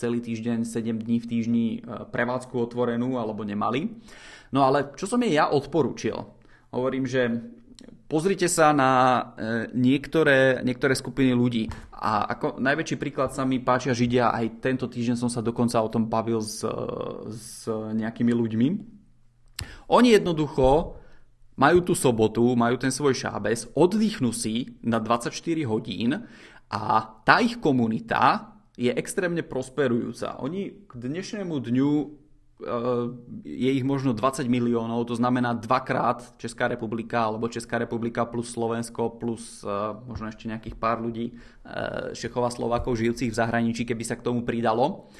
celý 0.00 0.24
týždeň, 0.24 0.64
7 0.64 1.04
dní 1.04 1.20
v 1.20 1.28
týždni 1.28 1.66
e, 1.76 1.80
prevádzku 2.08 2.56
otvorenú, 2.56 3.20
alebo 3.20 3.44
nemali. 3.44 4.00
No 4.56 4.64
ale 4.64 4.96
čo 4.96 5.04
som 5.04 5.20
jej 5.20 5.36
ja 5.36 5.52
odporučil? 5.52 6.16
Hovorím, 6.72 7.04
že 7.04 7.28
Pozrite 8.12 8.44
sa 8.44 8.76
na 8.76 8.92
e, 8.92 9.20
niektoré, 9.72 10.60
niektoré 10.60 10.92
skupiny 10.92 11.32
ľudí. 11.32 11.72
A 11.96 12.36
ako 12.36 12.60
najväčší 12.60 13.00
príklad 13.00 13.32
sa 13.32 13.48
mi 13.48 13.56
páčia 13.56 13.96
Židia, 13.96 14.36
aj 14.36 14.60
tento 14.60 14.84
týždeň 14.84 15.16
som 15.16 15.32
sa 15.32 15.40
dokonca 15.40 15.80
o 15.80 15.88
tom 15.88 16.12
bavil 16.12 16.44
s, 16.44 16.60
s 17.32 17.64
nejakými 17.72 18.36
ľuďmi. 18.36 18.68
Oni 19.96 20.12
jednoducho 20.12 21.00
majú 21.56 21.78
tú 21.80 21.96
sobotu, 21.96 22.52
majú 22.52 22.76
ten 22.76 22.92
svoj 22.92 23.16
šábes, 23.16 23.72
oddychnú 23.72 24.28
si 24.36 24.76
na 24.84 25.00
24 25.00 25.32
hodín 25.64 26.28
a 26.68 26.82
tá 27.24 27.40
ich 27.40 27.64
komunita 27.64 28.52
je 28.76 28.92
extrémne 28.92 29.40
prosperujúca. 29.40 30.36
Oni 30.44 30.84
k 30.84 30.92
dnešnému 31.00 31.54
dňu 31.64 31.92
je 33.42 33.70
ich 33.74 33.84
možno 33.86 34.14
20 34.14 34.46
miliónov, 34.46 35.08
to 35.08 35.18
znamená 35.18 35.54
dvakrát 35.58 36.38
Česká 36.38 36.70
republika 36.70 37.26
alebo 37.26 37.50
Česká 37.50 37.78
republika 37.78 38.24
plus 38.24 38.54
Slovensko 38.54 39.18
plus 39.18 39.66
uh, 39.66 39.98
možno 40.06 40.30
ešte 40.30 40.46
nejakých 40.46 40.76
pár 40.78 41.02
ľudí 41.02 41.34
uh, 41.34 42.14
Čechov 42.14 42.46
a 42.46 42.50
Slovákov 42.54 42.98
žijúcich 42.98 43.30
v 43.30 43.38
zahraničí, 43.38 43.82
keby 43.82 44.04
sa 44.06 44.14
k 44.14 44.24
tomu 44.24 44.46
pridalo. 44.46 45.10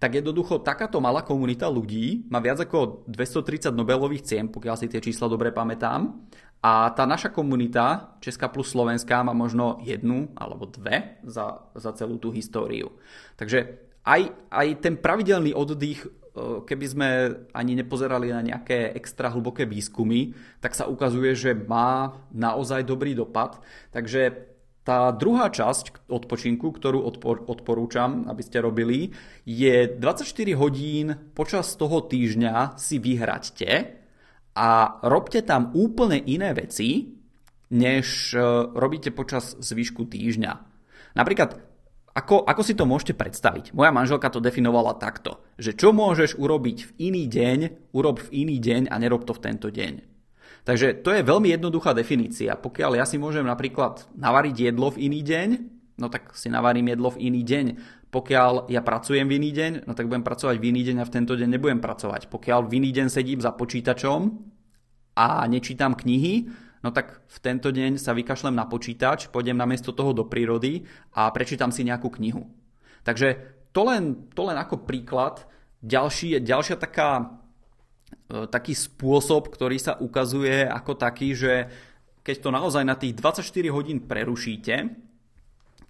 Tak 0.00 0.16
jednoducho 0.16 0.64
takáto 0.64 0.96
malá 0.96 1.20
komunita 1.20 1.68
ľudí 1.68 2.24
má 2.32 2.40
viac 2.40 2.64
ako 2.64 3.04
230 3.04 3.68
Nobelových 3.76 4.24
cien, 4.24 4.48
pokiaľ 4.48 4.76
si 4.80 4.88
tie 4.88 5.04
čísla 5.04 5.28
dobre 5.28 5.52
pamätám. 5.52 6.24
A 6.60 6.92
tá 6.92 7.08
naša 7.08 7.32
komunita, 7.32 8.16
Česká 8.20 8.48
plus 8.52 8.68
Slovenská, 8.72 9.24
má 9.24 9.32
možno 9.32 9.80
jednu 9.84 10.32
alebo 10.36 10.68
dve 10.68 11.20
za, 11.24 11.68
za 11.72 11.92
celú 11.96 12.20
tú 12.20 12.32
históriu. 12.32 12.96
Takže 13.36 13.80
aj, 14.04 14.32
aj 14.48 14.68
ten 14.80 14.96
pravidelný 14.96 15.52
oddych 15.52 16.04
keby 16.38 16.86
sme 16.86 17.08
ani 17.50 17.72
nepozerali 17.74 18.30
na 18.30 18.42
nejaké 18.42 18.94
extra 18.94 19.30
hlboké 19.30 19.66
výskumy, 19.66 20.34
tak 20.62 20.78
sa 20.78 20.86
ukazuje, 20.86 21.34
že 21.34 21.52
má 21.54 22.14
naozaj 22.30 22.86
dobrý 22.86 23.18
dopad. 23.18 23.58
Takže 23.90 24.50
tá 24.80 25.12
druhá 25.12 25.52
časť 25.52 26.08
odpočinku, 26.08 26.72
ktorú 26.72 27.04
odpor, 27.04 27.44
odporúčam, 27.46 28.26
aby 28.26 28.42
ste 28.42 28.64
robili, 28.64 29.12
je 29.44 29.86
24 29.86 30.26
hodín 30.56 31.14
počas 31.36 31.76
toho 31.76 32.00
týždňa 32.00 32.80
si 32.80 32.96
vyhraďte 32.96 34.00
a 34.56 34.98
robte 35.06 35.44
tam 35.44 35.70
úplne 35.76 36.18
iné 36.18 36.56
veci, 36.56 37.12
než 37.70 38.34
e, 38.34 38.40
robíte 38.74 39.14
počas 39.14 39.54
zvyšku 39.62 40.10
týždňa. 40.10 40.52
Napríklad 41.14 41.69
ako, 42.20 42.44
ako 42.44 42.62
si 42.62 42.76
to 42.76 42.84
môžete 42.84 43.16
predstaviť? 43.16 43.72
Moja 43.72 43.88
manželka 43.88 44.28
to 44.28 44.44
definovala 44.44 45.00
takto, 45.00 45.40
že 45.56 45.72
čo 45.72 45.96
môžeš 45.96 46.36
urobiť 46.36 46.78
v 46.84 46.90
iný 47.08 47.24
deň, 47.24 47.90
urob 47.96 48.20
v 48.20 48.44
iný 48.44 48.60
deň 48.60 48.92
a 48.92 49.00
nerob 49.00 49.24
to 49.24 49.32
v 49.32 49.40
tento 49.40 49.72
deň. 49.72 50.04
Takže 50.68 51.00
to 51.00 51.16
je 51.16 51.24
veľmi 51.24 51.56
jednoduchá 51.56 51.96
definícia. 51.96 52.52
Pokiaľ 52.60 53.00
ja 53.00 53.08
si 53.08 53.16
môžem 53.16 53.48
napríklad 53.48 54.04
navariť 54.12 54.68
jedlo 54.68 54.92
v 54.92 55.08
iný 55.08 55.24
deň, 55.24 55.48
no 55.96 56.12
tak 56.12 56.36
si 56.36 56.52
navarím 56.52 56.92
jedlo 56.92 57.16
v 57.16 57.32
iný 57.32 57.40
deň. 57.40 57.66
Pokiaľ 58.12 58.68
ja 58.68 58.84
pracujem 58.84 59.24
v 59.24 59.40
iný 59.40 59.50
deň, 59.56 59.72
no 59.88 59.96
tak 59.96 60.10
budem 60.10 60.26
pracovať 60.26 60.60
v 60.60 60.68
iný 60.68 60.82
deň 60.84 60.96
a 61.00 61.08
v 61.08 61.14
tento 61.14 61.32
deň 61.32 61.48
nebudem 61.56 61.80
pracovať. 61.80 62.28
Pokiaľ 62.28 62.68
v 62.68 62.76
iný 62.76 62.90
deň 62.92 63.06
sedím 63.08 63.40
za 63.40 63.56
počítačom 63.56 64.20
a 65.16 65.48
nečítam 65.48 65.96
knihy, 65.96 66.50
no 66.80 66.88
tak 66.90 67.20
v 67.28 67.38
tento 67.40 67.68
deň 67.68 68.00
sa 68.00 68.16
vykašlem 68.16 68.56
na 68.56 68.64
počítač, 68.68 69.28
pôjdem 69.28 69.56
namiesto 69.56 69.92
toho 69.92 70.16
do 70.16 70.24
prírody 70.24 70.84
a 71.12 71.28
prečítam 71.32 71.72
si 71.72 71.84
nejakú 71.84 72.08
knihu. 72.20 72.48
Takže 73.04 73.36
to 73.72 73.86
len, 73.86 74.28
to 74.34 74.42
len 74.46 74.58
ako 74.58 74.84
príklad. 74.84 75.46
Ďalší, 75.80 76.44
ďalšia 76.44 76.76
taká, 76.76 77.40
e, 78.28 78.44
taký 78.50 78.76
spôsob, 78.76 79.48
ktorý 79.48 79.80
sa 79.80 79.96
ukazuje 79.96 80.68
ako 80.68 80.92
taký, 80.98 81.32
že 81.32 81.52
keď 82.20 82.36
to 82.44 82.50
naozaj 82.52 82.84
na 82.84 82.96
tých 83.00 83.16
24 83.16 83.72
hodín 83.72 84.04
prerušíte, 84.04 84.92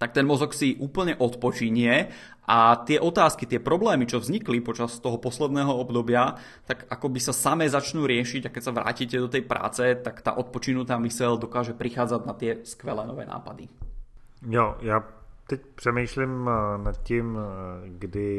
tak 0.01 0.17
ten 0.17 0.25
mozog 0.25 0.57
si 0.57 0.73
úplne 0.81 1.13
odpočinie 1.13 2.09
a 2.49 2.73
tie 2.81 2.97
otázky, 2.97 3.45
tie 3.45 3.61
problémy, 3.61 4.09
čo 4.09 4.17
vznikli 4.17 4.57
počas 4.57 4.97
toho 4.97 5.21
posledného 5.21 5.69
obdobia, 5.77 6.41
tak 6.65 6.89
ako 6.89 7.13
by 7.13 7.21
sa 7.21 7.37
samé 7.37 7.69
začnú 7.69 8.09
riešiť 8.09 8.49
a 8.49 8.53
keď 8.53 8.63
sa 8.65 8.73
vrátite 8.73 9.21
do 9.21 9.29
tej 9.29 9.45
práce, 9.45 9.85
tak 10.01 10.25
tá 10.25 10.33
odpočinutá 10.33 10.97
mysel 11.05 11.37
dokáže 11.37 11.77
prichádzať 11.77 12.21
na 12.25 12.33
tie 12.33 12.65
skvelé 12.65 13.05
nové 13.05 13.29
nápady. 13.29 13.69
Jo, 14.49 14.73
já 14.81 15.05
teď 15.47 15.61
přemýšlím 15.75 16.49
eh, 16.49 16.77
nad 16.81 17.03
tím, 17.03 17.37
eh, 17.37 17.89
kdy 18.01 18.29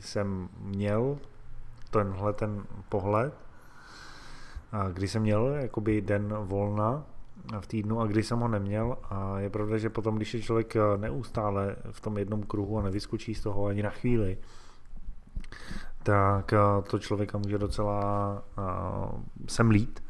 jsem 0.00 0.48
měl 0.60 1.18
tenhle 1.90 2.32
ten 2.32 2.62
pohled, 2.88 3.34
kdy 4.92 5.08
jsem 5.08 5.22
měl 5.22 5.46
jakoby 5.46 6.00
den 6.00 6.34
volna 6.40 7.02
v 7.60 7.66
týdnu 7.66 8.00
a 8.00 8.06
když 8.06 8.26
jsem 8.26 8.38
ho 8.38 8.48
neměl. 8.48 8.98
A 9.10 9.38
je 9.38 9.50
pravda, 9.50 9.78
že 9.78 9.90
potom, 9.90 10.16
když 10.16 10.34
je 10.34 10.42
člověk 10.42 10.76
eh, 10.76 10.80
neustále 10.96 11.76
v 11.90 12.00
tom 12.00 12.18
jednom 12.18 12.42
kruhu 12.42 12.78
a 12.78 12.82
nevyskočí 12.82 13.34
z 13.34 13.40
toho 13.40 13.66
ani 13.66 13.82
na 13.82 13.90
chvíli, 13.90 14.38
tak 16.02 16.52
eh, 16.52 16.58
to 16.90 16.98
člověka 16.98 17.38
může 17.38 17.58
docela 17.58 18.42
eh, 18.58 18.62
semlít. 19.48 20.02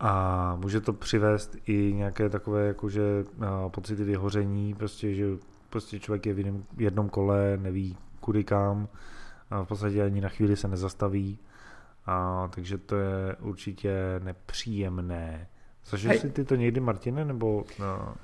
A 0.00 0.56
může 0.56 0.80
to 0.80 0.92
přivést 0.92 1.56
i 1.66 1.92
nějaké 1.94 2.28
takové 2.28 2.66
jakože 2.66 3.24
pocity 3.68 4.04
vyhoření, 4.04 4.74
prostě, 4.74 5.14
že 5.14 5.26
prostě 5.70 6.00
člověk 6.00 6.26
je 6.26 6.34
v 6.72 6.80
jednom 6.80 7.08
kole, 7.08 7.58
neví 7.62 7.96
kudy 8.20 8.44
kam, 8.44 8.88
a 9.50 9.62
v 9.62 9.66
podstatě 9.66 10.02
ani 10.02 10.20
na 10.20 10.28
chvíli 10.28 10.56
se 10.56 10.68
nezastaví, 10.68 11.38
a, 12.06 12.48
takže 12.54 12.78
to 12.78 12.96
je 12.96 13.36
určitě 13.40 14.20
nepříjemné. 14.24 15.48
Zažil 15.88 16.10
Hej. 16.10 16.18
si 16.18 16.30
ty 16.30 16.44
to 16.44 16.54
někdy, 16.54 16.80
Martine, 16.80 17.24
nebo... 17.24 17.64
No? 17.80 18.14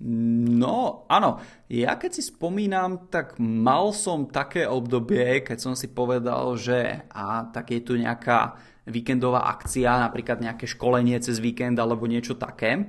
No, 0.00 1.04
áno. 1.12 1.44
Ja 1.68 2.00
keď 2.00 2.16
si 2.16 2.22
spomínam, 2.24 3.12
tak 3.12 3.36
mal 3.36 3.92
som 3.92 4.24
také 4.24 4.64
obdobie, 4.64 5.44
keď 5.44 5.58
som 5.60 5.74
si 5.76 5.92
povedal, 5.92 6.56
že 6.56 7.04
a 7.12 7.44
tak 7.52 7.76
je 7.76 7.84
tu 7.84 8.00
nejaká 8.00 8.56
víkendová 8.88 9.44
akcia, 9.52 10.00
napríklad 10.00 10.40
nejaké 10.40 10.64
školenie 10.64 11.20
cez 11.20 11.36
víkend 11.36 11.76
alebo 11.76 12.08
niečo 12.08 12.32
také. 12.40 12.88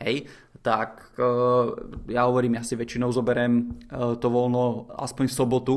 Hej, 0.00 0.32
tak 0.64 1.12
uh, 1.20 1.76
ja 2.08 2.24
hovorím, 2.24 2.56
ja 2.56 2.64
si 2.64 2.72
väčšinou 2.72 3.12
zoberiem 3.12 3.76
uh, 3.92 4.16
to 4.16 4.32
voľno 4.32 4.88
aspoň 4.96 5.24
v 5.28 5.36
sobotu 5.36 5.76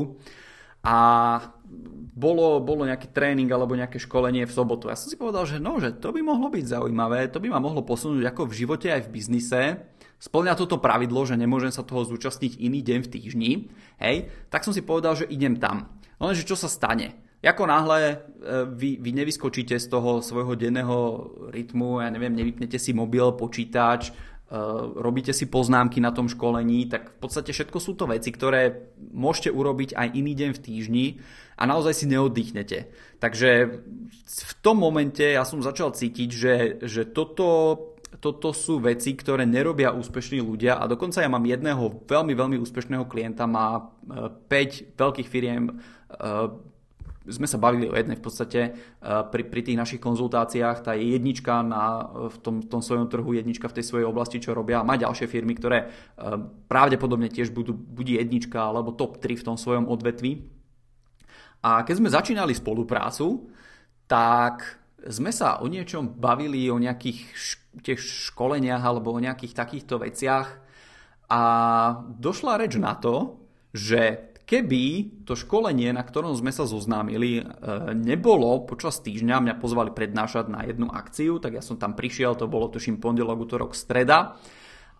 a 0.80 0.96
bolo, 2.20 2.60
bolo 2.60 2.84
nejaký 2.84 3.14
tréning 3.14 3.48
alebo 3.48 3.78
nejaké 3.78 3.96
školenie 3.96 4.44
v 4.44 4.52
sobotu. 4.52 4.92
Ja 4.92 4.98
som 4.98 5.08
si 5.08 5.16
povedal, 5.16 5.48
že 5.48 5.56
no, 5.56 5.80
že 5.80 5.96
to 5.96 6.12
by 6.12 6.20
mohlo 6.20 6.52
byť 6.52 6.64
zaujímavé, 6.76 7.32
to 7.32 7.40
by 7.40 7.48
ma 7.48 7.62
mohlo 7.62 7.80
posunúť 7.80 8.28
ako 8.28 8.50
v 8.50 8.56
živote 8.64 8.88
aj 8.92 9.08
v 9.08 9.12
biznise. 9.16 9.60
Splňa 10.20 10.52
toto 10.52 10.76
pravidlo, 10.76 11.24
že 11.24 11.40
nemôžem 11.40 11.72
sa 11.72 11.80
toho 11.80 12.04
zúčastniť 12.04 12.60
iný 12.60 12.84
deň 12.84 12.98
v 13.08 13.08
týždni, 13.08 13.52
hej, 14.04 14.28
tak 14.52 14.68
som 14.68 14.76
si 14.76 14.84
povedal, 14.84 15.16
že 15.16 15.24
idem 15.32 15.56
tam. 15.56 15.88
Lenže 16.20 16.44
čo 16.44 16.60
sa 16.60 16.68
stane? 16.68 17.16
Ako 17.40 17.64
náhle 17.64 18.00
e, 18.04 18.16
vy, 18.68 19.00
vy 19.00 19.16
nevyskočíte 19.16 19.80
z 19.80 19.86
toho 19.88 20.20
svojho 20.20 20.60
denného 20.60 21.24
rytmu, 21.48 22.04
ja 22.04 22.12
neviem, 22.12 22.36
nevypnete 22.36 22.76
si 22.76 22.92
mobil, 22.92 23.32
počítač, 23.32 24.12
Eh, 24.50 24.56
robíte 24.98 25.30
si 25.30 25.46
poznámky 25.46 26.02
na 26.02 26.10
tom 26.10 26.26
školení, 26.26 26.90
tak 26.90 27.14
v 27.14 27.18
podstate 27.22 27.54
všetko 27.54 27.78
sú 27.78 27.94
to 27.94 28.10
veci, 28.10 28.34
ktoré 28.34 28.90
môžete 28.98 29.54
urobiť 29.54 29.94
aj 29.94 30.10
iný 30.10 30.34
deň 30.34 30.50
v 30.58 30.62
týždni 30.66 31.06
a 31.60 31.62
naozaj 31.68 31.92
si 31.92 32.06
neoddychnete. 32.08 32.88
Takže 33.20 33.50
v 34.24 34.52
tom 34.64 34.80
momente 34.80 35.20
ja 35.20 35.44
som 35.44 35.60
začal 35.60 35.92
cítiť, 35.92 36.28
že, 36.32 36.54
že 36.80 37.04
toto, 37.04 37.76
toto 38.16 38.56
sú 38.56 38.80
veci, 38.80 39.12
ktoré 39.12 39.44
nerobia 39.44 39.92
úspešní 39.92 40.40
ľudia 40.40 40.80
a 40.80 40.88
dokonca 40.88 41.20
ja 41.20 41.28
mám 41.28 41.44
jedného 41.44 42.00
veľmi, 42.08 42.32
veľmi 42.32 42.56
úspešného 42.56 43.04
klienta, 43.04 43.44
má 43.44 43.92
5 44.08 44.48
eh, 44.48 44.96
veľkých 44.96 45.28
firiem, 45.28 45.68
eh, 45.68 46.48
sme 47.20 47.44
sa 47.44 47.60
bavili 47.60 47.84
o 47.84 47.92
jednej 47.92 48.16
v 48.16 48.24
podstate 48.24 48.60
eh, 48.64 48.74
pri, 49.04 49.44
pri 49.44 49.60
tých 49.60 49.76
našich 49.76 50.00
konzultáciách, 50.00 50.80
tá 50.80 50.96
je 50.96 51.12
jednička 51.12 51.60
na, 51.60 52.08
v, 52.32 52.36
tom, 52.40 52.64
tom 52.64 52.80
svojom 52.80 53.12
trhu, 53.12 53.36
jednička 53.36 53.68
v 53.68 53.76
tej 53.76 53.84
svojej 53.84 54.08
oblasti, 54.08 54.40
čo 54.40 54.56
robia. 54.56 54.80
Má 54.80 54.96
ďalšie 54.96 55.28
firmy, 55.28 55.60
ktoré 55.60 55.92
pravdepodobne 56.72 57.28
tiež 57.28 57.52
budú, 57.52 57.76
bude 57.76 58.16
jednička 58.16 58.56
alebo 58.56 58.96
top 58.96 59.20
3 59.20 59.36
v 59.36 59.44
tom 59.44 59.60
svojom 59.60 59.92
odvetví. 59.92 60.59
A 61.60 61.84
keď 61.84 61.94
sme 62.00 62.08
začínali 62.08 62.56
spoluprácu, 62.56 63.52
tak 64.08 64.80
sme 65.08 65.32
sa 65.32 65.60
o 65.60 65.66
niečom 65.68 66.16
bavili, 66.16 66.68
o 66.68 66.80
nejakých 66.80 67.20
tiež 67.80 68.00
školeniach 68.32 68.82
alebo 68.82 69.14
o 69.14 69.22
nejakých 69.22 69.56
takýchto 69.56 70.02
veciach 70.02 70.48
a 71.30 71.42
došla 72.18 72.58
reč 72.58 72.74
na 72.76 72.98
to, 72.98 73.38
že 73.70 74.34
keby 74.50 75.14
to 75.22 75.38
školenie, 75.38 75.94
na 75.94 76.02
ktorom 76.02 76.34
sme 76.34 76.50
sa 76.50 76.66
zoznámili, 76.66 77.38
e, 77.38 77.42
nebolo 77.94 78.66
počas 78.66 78.98
týždňa, 78.98 79.38
mňa 79.38 79.54
pozvali 79.62 79.94
prednášať 79.94 80.50
na 80.50 80.66
jednu 80.66 80.90
akciu, 80.90 81.38
tak 81.38 81.54
ja 81.54 81.62
som 81.62 81.78
tam 81.78 81.94
prišiel, 81.94 82.34
to 82.34 82.50
bolo 82.50 82.66
tuším 82.66 82.98
pondelok, 82.98 83.46
útorok, 83.46 83.78
streda 83.78 84.34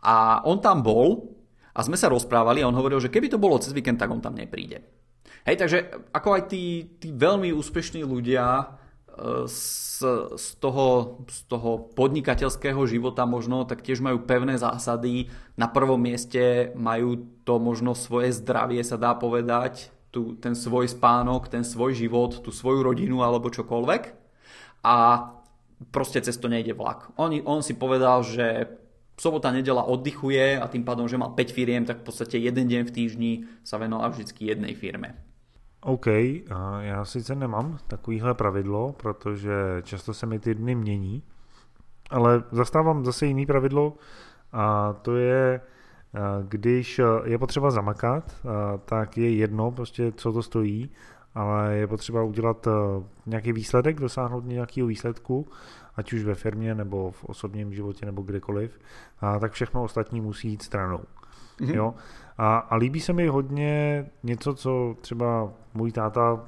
a 0.06 0.46
on 0.46 0.62
tam 0.62 0.86
bol 0.86 1.34
a 1.74 1.82
sme 1.82 1.98
sa 1.98 2.06
rozprávali 2.06 2.62
a 2.62 2.70
on 2.70 2.78
hovoril, 2.78 3.02
že 3.02 3.10
keby 3.10 3.26
to 3.26 3.42
bolo 3.42 3.58
cez 3.58 3.74
víkend, 3.74 3.98
tak 3.98 4.14
on 4.14 4.22
tam 4.22 4.38
nepríde. 4.38 4.99
Hej, 5.48 5.56
takže 5.56 5.78
ako 6.12 6.28
aj 6.36 6.42
tí, 6.52 6.90
tí 7.00 7.08
veľmi 7.10 7.52
úspešní 7.56 8.04
ľudia 8.04 8.76
z, 9.46 10.00
z, 10.36 10.48
toho, 10.60 11.20
z 11.28 11.38
toho 11.44 11.92
podnikateľského 11.92 12.80
života 12.88 13.28
možno, 13.28 13.68
tak 13.68 13.84
tiež 13.84 14.00
majú 14.00 14.24
pevné 14.24 14.56
zásady. 14.56 15.28
Na 15.60 15.68
prvom 15.68 16.00
mieste 16.00 16.72
majú 16.72 17.28
to 17.44 17.60
možno 17.60 17.92
svoje 17.92 18.32
zdravie, 18.32 18.80
sa 18.80 18.96
dá 18.96 19.12
povedať, 19.12 19.92
tu, 20.10 20.34
ten 20.40 20.56
svoj 20.56 20.90
spánok, 20.90 21.52
ten 21.52 21.62
svoj 21.62 21.94
život, 21.94 22.40
tú 22.40 22.50
svoju 22.50 22.82
rodinu 22.82 23.20
alebo 23.20 23.52
čokoľvek. 23.52 24.02
A 24.82 25.28
proste 25.92 26.24
cez 26.24 26.40
to 26.40 26.48
nejde 26.48 26.72
vlak. 26.72 27.12
On, 27.20 27.30
on 27.44 27.60
si 27.60 27.76
povedal, 27.76 28.24
že 28.24 28.72
sobota, 29.20 29.52
nedela 29.52 29.84
oddychuje 29.84 30.56
a 30.56 30.64
tým 30.64 30.82
pádom, 30.82 31.04
že 31.04 31.20
mal 31.20 31.36
5 31.36 31.52
firiem, 31.52 31.84
tak 31.84 32.00
v 32.00 32.06
podstate 32.08 32.40
jeden 32.40 32.66
deň 32.72 32.88
v 32.88 32.94
týždni 32.94 33.32
sa 33.60 33.76
venoval 33.76 34.16
vždy 34.16 34.32
jednej 34.32 34.72
firme. 34.72 35.29
OK, 35.82 36.06
já 36.80 37.04
sice 37.04 37.34
nemám 37.34 37.78
takovýhle 37.86 38.34
pravidlo, 38.34 38.92
protože 38.92 39.52
často 39.82 40.14
se 40.14 40.26
mi 40.26 40.38
ty 40.38 40.54
dny 40.54 40.74
mění, 40.74 41.22
ale 42.10 42.42
zastávám 42.52 43.04
zase 43.04 43.26
jiný 43.26 43.46
pravidlo 43.46 43.96
a 44.52 44.92
to 44.92 45.16
je, 45.16 45.60
když 46.48 47.00
je 47.24 47.38
potřeba 47.38 47.70
zamakat, 47.70 48.46
tak 48.84 49.18
je 49.18 49.34
jedno 49.34 49.70
prostě, 49.70 50.12
co 50.12 50.32
to 50.32 50.42
stojí, 50.42 50.90
ale 51.34 51.76
je 51.76 51.86
potřeba 51.86 52.22
udělat 52.22 52.68
nějaký 53.26 53.52
výsledek, 53.52 54.00
dosáhnout 54.00 54.44
nějakého 54.46 54.88
výsledku, 54.88 55.48
ať 55.96 56.12
už 56.12 56.24
ve 56.24 56.34
firmě 56.34 56.74
nebo 56.74 57.10
v 57.10 57.24
osobním 57.24 57.74
životě 57.74 58.06
nebo 58.06 58.22
kdekoliv, 58.22 58.78
tak 59.40 59.52
všechno 59.52 59.82
ostatní 59.82 60.20
musí 60.20 60.48
jít 60.48 60.62
stranou. 60.62 61.00
Mm-hmm. 61.60 61.74
Jo? 61.74 61.94
A, 62.38 62.58
a 62.58 62.76
líbí 62.76 63.00
se 63.00 63.12
mi 63.12 63.26
hodně 63.26 64.06
něco, 64.22 64.54
co 64.54 64.96
třeba 65.00 65.48
můj 65.74 65.92
táta 65.92 66.40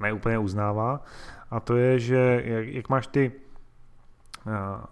neúplně 0.00 0.38
uznává, 0.38 1.00
a 1.50 1.60
to 1.60 1.76
je, 1.76 1.98
že 1.98 2.42
jak, 2.44 2.68
jak 2.68 2.88
máš 2.88 3.06
ty 3.06 3.32
a, 4.52 4.88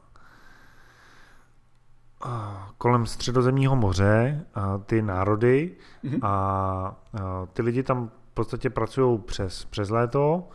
a, 2.24 2.68
kolem 2.78 3.06
středozemního 3.06 3.76
moře 3.76 4.46
a 4.54 4.78
ty 4.78 5.02
národy 5.02 5.76
mm-hmm. 6.04 6.18
a, 6.22 6.28
a 6.28 7.46
ty 7.52 7.62
lidi 7.62 7.82
tam 7.82 8.08
v 8.08 8.34
podstatě 8.34 8.70
pracují 8.70 9.18
přes, 9.18 9.64
přes 9.64 9.90
léto 9.90 10.48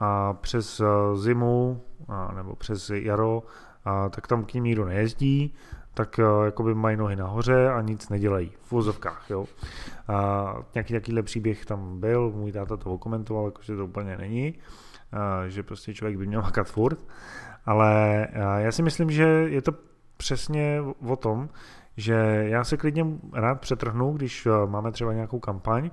a 0.00 0.32
přes 0.32 0.82
zimu 1.14 1.82
a, 2.08 2.32
nebo 2.32 2.56
přes 2.56 2.90
jaro, 2.90 3.42
a, 3.84 4.08
tak 4.08 4.26
tam 4.26 4.44
k 4.44 4.54
ním 4.54 4.64
nikdo 4.64 4.84
nejezdí 4.84 5.54
tak 5.94 6.18
uh, 6.18 6.44
jakoby 6.44 6.74
mají 6.74 6.96
nohy 6.96 7.16
nahoře 7.16 7.68
a 7.68 7.80
nic 7.80 8.08
nedělají 8.08 8.52
v 8.62 8.72
vozovkách, 8.72 9.30
jo. 9.30 9.46
A 10.08 10.54
nějaký 10.74 10.94
takovýhle 10.94 11.22
příběh 11.22 11.64
tam 11.64 12.00
byl, 12.00 12.30
můj 12.30 12.52
táta 12.52 12.76
to 12.76 12.90
okomentoval, 12.90 13.44
jakože 13.44 13.76
to 13.76 13.84
úplně 13.84 14.16
není, 14.16 14.54
uh, 14.54 15.48
že 15.48 15.62
prostě 15.62 15.94
člověk 15.94 16.18
by 16.18 16.26
měl 16.26 16.42
makat 16.42 16.66
furt, 16.68 16.98
ale 17.66 18.26
uh, 18.36 18.42
já 18.56 18.72
si 18.72 18.82
myslím, 18.82 19.10
že 19.10 19.24
je 19.24 19.62
to 19.62 19.72
přesně 20.16 20.80
o 21.08 21.16
tom, 21.16 21.48
že 21.96 22.14
já 22.48 22.64
se 22.64 22.76
klidně 22.76 23.06
rád 23.32 23.60
přetrhnu, 23.60 24.12
když 24.12 24.48
máme 24.66 24.92
třeba 24.92 25.12
nějakou 25.12 25.40
kampaň 25.40 25.90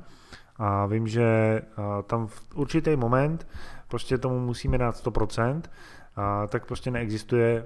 a 0.57 0.85
vím, 0.85 1.07
že 1.07 1.61
tam 2.07 2.27
v 2.27 2.41
určitý 2.55 2.95
moment 2.95 3.47
prostě 3.87 4.17
tomu 4.17 4.39
musíme 4.39 4.77
dát 4.77 4.95
100%, 4.95 5.61
a 6.15 6.47
tak 6.47 6.65
prostě 6.65 6.91
neexistuje 6.91 7.65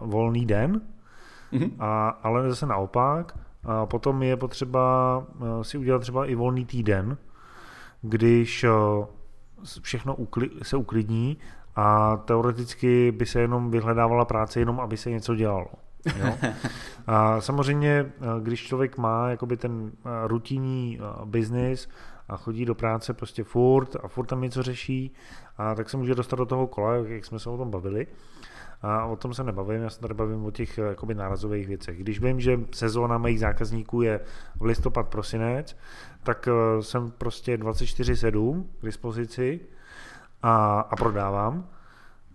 volný 0.00 0.46
den, 0.46 0.80
Mm-hmm. 1.52 1.70
A, 1.78 2.08
ale 2.08 2.50
zase 2.50 2.66
naopak, 2.66 3.38
a 3.64 3.86
potom 3.86 4.22
je 4.22 4.36
potřeba 4.36 5.26
eh, 5.40 5.64
si 5.64 5.78
udělat 5.78 5.98
třeba 5.98 6.26
i 6.26 6.34
volný 6.34 6.64
týden, 6.64 7.16
když 8.02 8.64
eh, 8.64 8.70
všechno 9.82 10.14
ukli, 10.14 10.50
se 10.62 10.76
uklidní 10.76 11.38
a 11.76 12.16
teoreticky 12.16 13.12
by 13.12 13.26
se 13.26 13.40
jenom 13.40 13.70
vyhledávala 13.70 14.24
práce 14.24 14.60
jenom, 14.60 14.80
aby 14.80 14.96
se 14.96 15.10
něco 15.10 15.34
dělalo. 15.34 15.66
Jo? 16.16 16.34
A 17.06 17.40
samozřejmě, 17.40 17.90
eh, 17.90 18.10
když 18.40 18.66
člověk 18.66 18.98
má 18.98 19.30
jakoby 19.30 19.56
ten 19.56 19.92
rutinní 20.26 21.00
biznis 21.24 21.88
a 22.28 22.36
chodí 22.36 22.64
do 22.64 22.74
práce 22.74 23.14
prostě 23.14 23.44
furt 23.44 23.96
a 24.02 24.08
furt 24.08 24.26
tam 24.26 24.40
něco 24.40 24.62
řeší, 24.62 25.14
a 25.58 25.74
tak 25.74 25.90
se 25.90 25.96
může 25.96 26.14
dostat 26.14 26.36
do 26.36 26.46
toho 26.46 26.66
kola, 26.66 26.94
jak 26.94 27.24
jsme 27.24 27.38
se 27.38 27.50
o 27.50 27.56
tom 27.56 27.70
bavili. 27.70 28.06
A 28.82 29.04
o 29.04 29.16
tom 29.16 29.34
se 29.34 29.44
nebavím, 29.44 29.82
já 29.82 29.90
se 29.90 30.00
tady 30.00 30.14
bavím 30.14 30.44
o 30.44 30.50
těch 30.50 30.78
jakoby 30.78 31.14
nárazových 31.14 31.66
věcech. 31.66 31.98
Když 31.98 32.20
vím, 32.20 32.40
že 32.40 32.60
sezóna 32.74 33.18
mých 33.18 33.40
zákazníků 33.40 34.02
je 34.02 34.20
v 34.56 34.62
listopad, 34.62 35.08
prosinec, 35.08 35.76
tak 36.22 36.48
eh, 36.48 36.82
jsem 36.82 37.10
prostě 37.10 37.56
24-7 37.56 38.64
k 38.80 38.84
dispozici 38.84 39.60
a, 40.42 40.80
a 40.80 40.96
prodávám. 40.96 41.68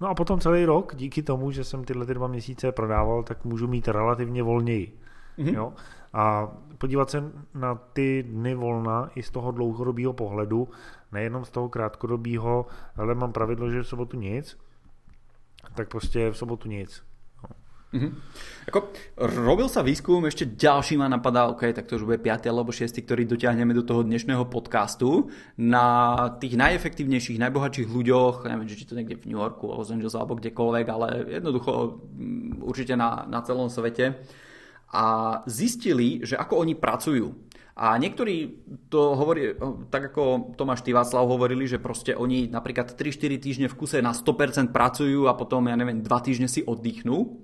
No 0.02 0.10
a 0.10 0.16
potom 0.16 0.40
celý 0.40 0.66
rok, 0.66 0.96
díky 0.96 1.24
tomu, 1.24 1.52
že 1.52 1.64
jsem 1.64 1.84
tyhle 1.84 2.06
ty 2.06 2.14
dva 2.14 2.28
měsíce 2.28 2.72
prodával, 2.72 3.24
tak 3.24 3.46
můžu 3.46 3.68
mít 3.68 3.88
relativně 3.88 4.44
volněji. 4.44 5.00
Mm-hmm. 5.38 5.54
Jo? 5.56 5.74
A 6.14 6.52
podívat 6.78 7.10
se 7.10 7.24
na 7.54 7.76
ty 7.76 8.24
dny 8.24 8.56
volna 8.56 9.10
i 9.16 9.24
z 9.24 9.32
toho 9.32 9.52
dlouhodobého 9.52 10.14
pohledu, 10.14 10.68
nejenom 11.12 11.46
z 11.46 11.52
toho 11.52 11.70
krátkodobého, 11.70 12.66
ale 12.96 13.16
mám 13.16 13.32
pravidlo, 13.32 13.70
že 13.70 13.84
v 13.84 13.88
sobotu 13.88 14.18
nic, 14.20 14.58
tak 15.72 15.88
proste 15.88 16.32
v 16.32 16.36
sobotu 16.36 16.68
nic. 16.68 17.00
No. 17.40 17.50
Mm-hmm. 17.96 18.12
Ako, 18.68 18.92
robil 19.32 19.68
sa 19.72 19.80
výskum, 19.80 20.28
ešte 20.28 20.50
ďalší 20.52 21.00
ma 21.00 21.08
napadá, 21.08 21.48
OK, 21.48 21.72
tak 21.72 21.88
to 21.88 21.96
už 21.96 22.04
bude 22.04 22.20
5. 22.20 22.52
alebo 22.52 22.76
6. 22.76 22.92
ktorý 22.92 23.24
dotiahneme 23.24 23.72
do 23.72 23.88
toho 23.88 24.04
dnešného 24.04 24.44
podcastu 24.52 25.32
na 25.56 26.18
tých 26.42 26.60
najefektívnejších, 26.60 27.40
najbohatších 27.40 27.88
ľuďoch, 27.88 28.50
neviem, 28.50 28.68
či 28.68 28.84
to 28.84 29.00
niekde 29.00 29.24
v 29.24 29.32
New 29.32 29.40
Yorku, 29.40 29.72
Los 29.72 29.94
Angeles 29.94 30.18
alebo 30.18 30.36
kdekoľvek, 30.36 30.86
ale 30.92 31.08
jednoducho 31.40 31.72
mm, 32.12 32.66
určite 32.66 33.00
na, 33.00 33.24
na 33.30 33.40
celom 33.46 33.72
svete 33.72 34.20
a 34.94 35.06
zistili, 35.50 36.22
že 36.22 36.38
ako 36.38 36.62
oni 36.62 36.78
pracujú. 36.78 37.34
A 37.74 37.98
niektorí 37.98 38.62
to 38.94 39.18
hovorí, 39.18 39.58
tak 39.90 40.14
ako 40.14 40.54
Tomáš 40.54 40.86
ty 40.86 40.94
Václav 40.94 41.26
hovorili, 41.26 41.66
že 41.66 41.82
proste 41.82 42.14
oni 42.14 42.46
napríklad 42.46 42.94
3-4 42.94 43.42
týždne 43.42 43.68
v 43.70 43.78
kuse 43.78 43.98
na 43.98 44.14
100% 44.14 44.70
pracujú 44.70 45.26
a 45.26 45.34
potom, 45.34 45.66
ja 45.66 45.74
neviem, 45.74 46.06
2 46.06 46.10
týždne 46.22 46.46
si 46.46 46.62
oddychnú. 46.62 47.42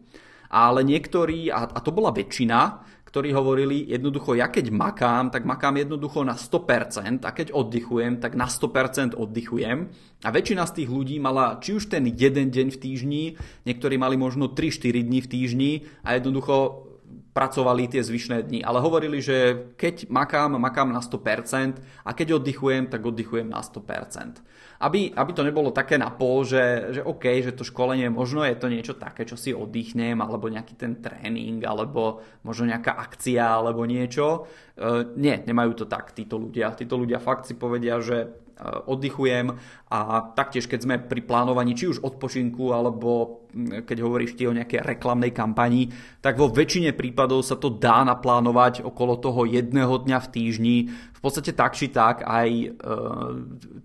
Ale 0.49 0.85
niektorí, 0.85 1.49
a, 1.49 1.65
to 1.81 1.89
bola 1.89 2.13
väčšina, 2.13 2.85
ktorí 3.09 3.33
hovorili 3.33 3.89
jednoducho, 3.89 4.37
ja 4.37 4.53
keď 4.53 4.69
makám, 4.69 5.33
tak 5.33 5.41
makám 5.41 5.81
jednoducho 5.81 6.21
na 6.21 6.37
100% 6.37 7.25
a 7.25 7.33
keď 7.33 7.49
oddychujem, 7.49 8.21
tak 8.21 8.37
na 8.37 8.45
100% 8.45 9.17
oddychujem. 9.17 9.89
A 10.21 10.29
väčšina 10.29 10.61
z 10.69 10.73
tých 10.81 10.89
ľudí 10.93 11.17
mala 11.17 11.57
či 11.57 11.73
už 11.73 11.89
ten 11.89 12.05
jeden 12.05 12.53
deň 12.53 12.67
v 12.69 12.77
týždni, 12.77 13.23
niektorí 13.65 13.97
mali 13.97 14.13
možno 14.13 14.53
3-4 14.53 15.09
dní 15.09 15.25
v 15.25 15.31
týždni 15.31 15.71
a 16.05 16.21
jednoducho 16.21 16.88
pracovali 17.33 17.87
tie 17.87 18.01
zvyšné 18.03 18.49
dni. 18.49 18.59
Ale 18.65 18.83
hovorili, 18.83 19.23
že 19.23 19.69
keď 19.79 20.09
makám, 20.09 20.59
makám 20.59 20.89
na 20.91 20.99
100% 20.99 21.79
a 22.03 22.09
keď 22.11 22.41
oddychujem, 22.41 22.89
tak 22.89 23.05
oddychujem 23.05 23.47
na 23.47 23.61
100%. 23.61 24.43
Aby, 24.79 25.11
aby 25.11 25.31
to 25.35 25.43
nebolo 25.43 25.75
také 25.75 25.99
na 25.99 26.07
pol, 26.07 26.47
že, 26.47 26.95
že 26.95 27.01
OK, 27.03 27.27
že 27.43 27.51
to 27.51 27.67
školenie 27.67 28.07
možno 28.07 28.47
je 28.47 28.55
to 28.55 28.71
niečo 28.71 28.95
také, 28.95 29.27
čo 29.27 29.35
si 29.35 29.51
oddychnem, 29.51 30.15
alebo 30.23 30.47
nejaký 30.47 30.79
ten 30.79 31.03
tréning, 31.03 31.59
alebo 31.67 32.23
možno 32.47 32.71
nejaká 32.71 32.95
akcia, 32.95 33.59
alebo 33.59 33.83
niečo. 33.83 34.47
E, 34.79 35.03
nie, 35.19 35.35
nemajú 35.43 35.83
to 35.83 35.85
tak 35.87 36.15
títo 36.15 36.39
ľudia. 36.39 36.71
Títo 36.79 36.95
ľudia 36.95 37.19
fakt 37.19 37.51
si 37.51 37.59
povedia, 37.59 37.99
že 37.99 38.31
oddychujem 38.59 39.55
a 39.89 39.99
taktiež 40.35 40.67
keď 40.67 40.79
sme 40.83 40.95
pri 40.99 41.23
plánovaní 41.23 41.73
či 41.73 41.87
už 41.87 42.03
odpočinku 42.03 42.75
alebo 42.75 43.41
hm, 43.55 43.87
keď 43.87 43.97
hovoríš 44.03 44.35
ty 44.35 44.45
o 44.45 44.55
nejakej 44.55 44.83
reklamnej 44.83 45.31
kampanii, 45.31 45.89
tak 46.19 46.35
vo 46.35 46.51
väčšine 46.51 46.91
prípadov 46.93 47.41
sa 47.47 47.55
to 47.55 47.71
dá 47.71 48.03
naplánovať 48.03 48.83
okolo 48.83 49.15
toho 49.17 49.47
jedného 49.47 50.03
dňa 50.03 50.17
v 50.19 50.31
týždni. 50.31 50.77
V 50.91 51.19
podstate 51.23 51.55
tak 51.55 51.75
či 51.75 51.91
tak 51.91 52.23
aj 52.23 52.49
e, 52.51 52.67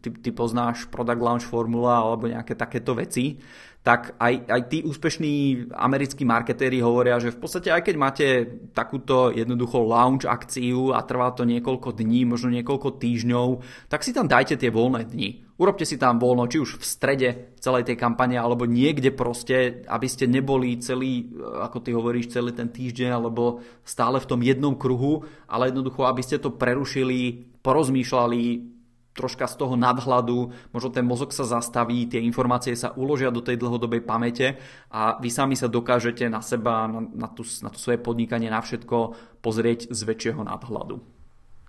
ty, 0.02 0.08
ty 0.10 0.30
poznáš 0.30 0.87
Product 0.90 1.22
Launch 1.22 1.46
Formula 1.46 2.02
alebo 2.02 2.30
nejaké 2.30 2.54
takéto 2.54 2.94
veci 2.94 3.38
tak 3.85 4.16
aj, 4.16 4.49
aj 4.49 4.62
tí 4.73 4.81
úspešní 4.81 5.68
americkí 5.77 6.25
marketéri 6.25 6.81
hovoria, 6.81 7.20
že 7.20 7.37
v 7.37 7.37
podstate 7.37 7.68
aj 7.68 7.85
keď 7.85 7.97
máte 8.01 8.27
takúto 8.73 9.29
jednoducho 9.29 9.85
launch 9.85 10.25
akciu 10.25 10.97
a 10.97 11.05
trvá 11.05 11.37
to 11.37 11.44
niekoľko 11.44 11.92
dní, 11.92 12.25
možno 12.25 12.49
niekoľko 12.49 12.97
týždňov, 12.97 13.61
tak 13.92 14.01
si 14.01 14.16
tam 14.16 14.25
dajte 14.25 14.57
tie 14.57 14.73
voľné 14.73 15.05
dni. 15.05 15.44
Urobte 15.61 15.85
si 15.85 16.01
tam 16.01 16.16
voľno, 16.16 16.49
či 16.49 16.64
už 16.64 16.81
v 16.81 16.85
strede 16.85 17.29
celej 17.61 17.85
tej 17.92 18.01
kampane, 18.01 18.40
alebo 18.40 18.64
niekde 18.64 19.12
proste, 19.12 19.85
aby 19.85 20.09
ste 20.09 20.33
neboli 20.33 20.81
celý, 20.81 21.31
ako 21.61 21.79
ty 21.85 21.92
hovoríš, 21.92 22.33
celý 22.33 22.57
ten 22.57 22.73
týždeň, 22.73 23.20
alebo 23.20 23.61
stále 23.85 24.16
v 24.16 24.29
tom 24.33 24.40
jednom 24.40 24.75
kruhu, 24.75 25.29
ale 25.44 25.68
jednoducho, 25.68 26.09
aby 26.09 26.25
ste 26.25 26.40
to 26.40 26.57
prerušili, 26.57 27.53
porozmýšľali, 27.61 28.73
troška 29.14 29.46
z 29.46 29.55
toho 29.57 29.79
nadhľadu, 29.79 30.50
možno 30.74 30.90
ten 30.90 31.07
mozog 31.07 31.31
sa 31.31 31.46
zastaví, 31.46 32.11
tie 32.11 32.18
informácie 32.20 32.74
sa 32.74 32.90
uložia 32.98 33.31
do 33.31 33.40
tej 33.40 33.57
dlhodobej 33.57 34.03
pamäte 34.03 34.59
a 34.90 35.16
vy 35.22 35.31
sami 35.31 35.55
sa 35.55 35.70
dokážete 35.70 36.27
na 36.27 36.42
seba, 36.42 36.90
na, 36.90 37.00
na, 37.14 37.29
tú, 37.31 37.46
na 37.62 37.70
to 37.70 37.79
svoje 37.79 38.03
podnikanie, 38.03 38.50
na 38.50 38.59
všetko 38.59 39.14
pozrieť 39.38 39.94
z 39.94 40.00
väčšieho 40.03 40.42
nadhľadu. 40.42 40.98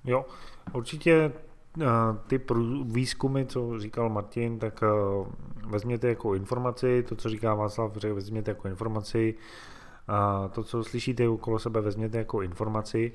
Jo, 0.05 0.25
určitě 0.73 1.31
eh, 1.81 1.85
ty 2.27 2.41
výzkumy, 2.83 3.45
co 3.45 3.79
říkal 3.79 4.09
Martin, 4.09 4.59
tak 4.59 4.83
eh, 4.83 4.87
vezměte 5.67 6.07
jako 6.07 6.35
informaci, 6.35 7.03
to, 7.03 7.15
co 7.15 7.29
říká 7.29 7.55
Václav, 7.55 7.95
vezměte 7.95 8.51
jako 8.51 8.67
informaci, 8.67 9.35
to, 10.51 10.63
co 10.63 10.83
slyšíte 10.83 11.29
okolo 11.29 11.59
sebe, 11.59 11.81
vezměte 11.81 12.17
jako 12.17 12.41
informaci. 12.41 13.11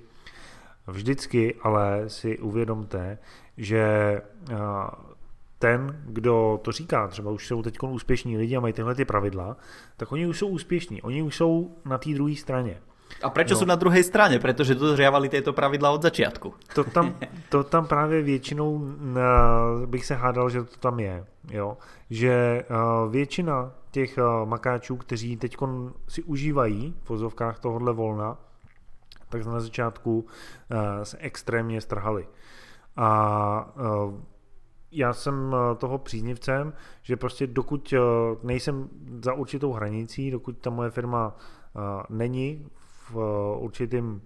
Vždycky 0.90 1.54
ale 1.62 2.08
si 2.08 2.38
uvědomte, 2.38 3.18
že 3.56 4.20
ten, 5.58 6.02
kdo 6.06 6.60
to 6.62 6.72
říká, 6.72 7.08
třeba 7.08 7.30
už 7.30 7.46
jsou 7.46 7.62
teď 7.62 7.78
úspěšní 7.82 8.36
lidi 8.36 8.56
a 8.56 8.60
mají 8.60 8.72
tyhle 8.72 8.94
ty 8.94 9.04
pravidla, 9.04 9.56
tak 9.96 10.12
oni 10.12 10.26
už 10.26 10.38
jsou 10.38 10.48
úspěšní, 10.48 11.02
oni 11.02 11.22
už 11.22 11.36
jsou 11.36 11.76
na 11.84 11.98
té 11.98 12.10
druhé 12.10 12.36
straně. 12.36 12.80
A 13.22 13.30
proč 13.30 13.50
no. 13.50 13.56
jsou 13.56 13.64
na 13.64 13.74
druhé 13.74 14.02
straně? 14.02 14.38
Protože 14.38 14.74
dodržiavali 14.74 15.28
tyto 15.28 15.52
pravidla 15.52 15.90
od 15.90 16.02
začátku. 16.02 16.54
To 16.74 16.84
tam, 16.84 17.14
to 17.48 17.64
tam 17.64 17.86
právě 17.86 18.22
většinou 18.22 18.86
bych 19.86 20.06
se 20.06 20.14
hádal, 20.14 20.50
že 20.50 20.62
to 20.62 20.76
tam 20.76 21.00
je. 21.00 21.24
Jo? 21.50 21.76
Že 22.10 22.64
většina 23.10 23.72
těch 23.90 24.18
makáčů, 24.44 24.96
kteří 24.96 25.36
teď 25.36 25.56
si 26.08 26.22
užívají 26.22 26.94
v 27.04 27.08
vozovkách 27.08 27.58
tohohle 27.58 27.92
volna, 27.92 28.38
tak 29.30 29.46
na 29.46 29.60
začátku 29.60 30.26
se 31.02 31.18
extrémně 31.18 31.80
strhali. 31.80 32.26
A 32.96 33.72
eh, 33.76 34.22
já 34.92 35.12
jsem 35.12 35.54
eh, 35.54 35.74
toho 35.74 35.98
příznivcem, 35.98 36.72
že 37.02 37.16
prostě 37.16 37.46
dokud 37.46 37.92
eh, 37.92 37.98
nejsem 38.42 38.88
za 39.22 39.34
určitou 39.34 39.72
hranicí, 39.72 40.30
dokud 40.30 40.58
ta 40.58 40.70
moje 40.70 40.90
firma 40.90 41.36
není 42.08 42.66
v 43.10 43.16
určitém 43.58 44.20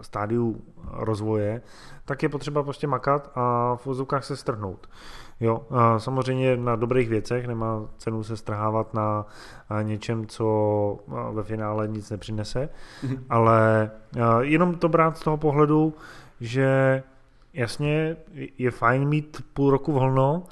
stádiu 0.00 0.64
rozvoje, 0.90 1.62
tak 2.04 2.22
je 2.22 2.28
potřeba 2.28 2.62
prostě 2.62 2.86
makat 2.86 3.30
a 3.34 3.76
v 3.76 3.86
vozovkách 3.86 4.24
se 4.24 4.36
strhnout. 4.36 4.88
Jo, 5.40 5.62
a 5.70 5.98
samozřejmě 5.98 6.56
na 6.56 6.76
dobrých 6.76 7.08
věcech 7.08 7.46
nemá 7.46 7.82
cenu 7.98 8.22
se 8.22 8.36
strhávat 8.36 8.94
na 8.94 9.26
něčem, 9.82 10.26
co 10.26 10.98
ve 11.32 11.42
finále 11.42 11.88
nic 11.88 12.10
nepřinese, 12.10 12.68
mm-hmm. 13.02 13.18
ale 13.30 13.90
jenom 14.40 14.74
to 14.74 14.88
brát 14.88 15.16
z 15.18 15.20
toho 15.20 15.36
pohledu, 15.36 15.94
že 16.40 17.02
jasně, 17.54 18.16
je 18.58 18.70
fajn 18.70 19.08
mít 19.08 19.44
půl 19.54 19.70
roku 19.70 19.92
volno, 19.92 20.42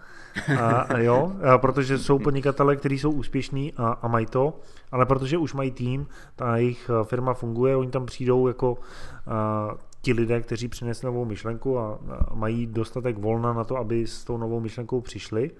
a, 0.60 0.70
a 0.80 0.98
jo, 0.98 1.32
a 1.52 1.58
protože 1.58 1.98
jsou 1.98 2.18
podnikatele, 2.18 2.76
kteří 2.76 2.98
jsou 2.98 3.10
úspěšní 3.10 3.72
a, 3.76 3.88
a 3.88 4.08
mají 4.08 4.26
to, 4.26 4.60
ale 4.92 5.06
protože 5.06 5.38
už 5.38 5.54
mají 5.54 5.70
tým, 5.70 6.06
ta 6.36 6.56
jejich 6.56 6.90
firma 7.02 7.34
funguje, 7.34 7.76
oni 7.76 7.90
tam 7.90 8.06
přijdou 8.06 8.48
jako 8.48 8.78
a, 9.26 9.70
ti 10.06 10.12
lidé, 10.12 10.40
kteří 10.40 10.68
přinesli 10.68 11.06
novou 11.06 11.24
myšlenku 11.24 11.78
a, 11.78 11.98
mají 12.34 12.66
dostatek 12.66 13.18
volna 13.18 13.52
na 13.52 13.64
to, 13.64 13.76
aby 13.76 14.06
s 14.06 14.24
tou 14.24 14.36
novou 14.38 14.60
myšlenkou 14.60 15.00
přišli. 15.00 15.50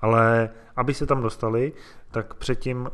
Ale 0.00 0.50
aby 0.76 0.94
se 0.94 1.06
tam 1.06 1.22
dostali, 1.22 1.72
tak 2.10 2.34
předtím 2.34 2.88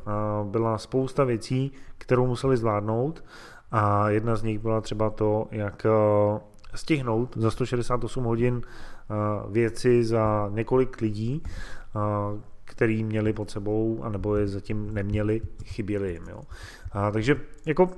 byla 0.45 0.79
spousta 0.79 1.25
věcí, 1.25 1.73
kterou 1.99 2.27
museli 2.27 2.57
zvládnout 2.57 3.25
a 3.71 4.09
jedna 4.09 4.37
z 4.37 4.43
nich 4.43 4.59
byla 4.59 4.81
třeba 4.81 5.11
to, 5.11 5.49
jak 5.51 5.87
stihnout 6.75 7.37
za 7.37 7.51
168 7.51 8.25
hodin 8.25 8.63
věci 9.49 10.05
za 10.05 10.49
několik 10.53 11.01
lidí, 11.01 11.43
který 12.65 13.05
měli 13.05 13.33
pod 13.33 13.51
sebou, 13.51 14.01
anebo 14.03 14.37
je 14.37 14.49
zatím 14.49 14.95
neměli, 14.95 15.41
chyběli 15.65 16.13
jim. 16.13 16.25
Jo. 16.29 16.41
A, 16.93 17.11
takže 17.11 17.41
jako 17.67 17.91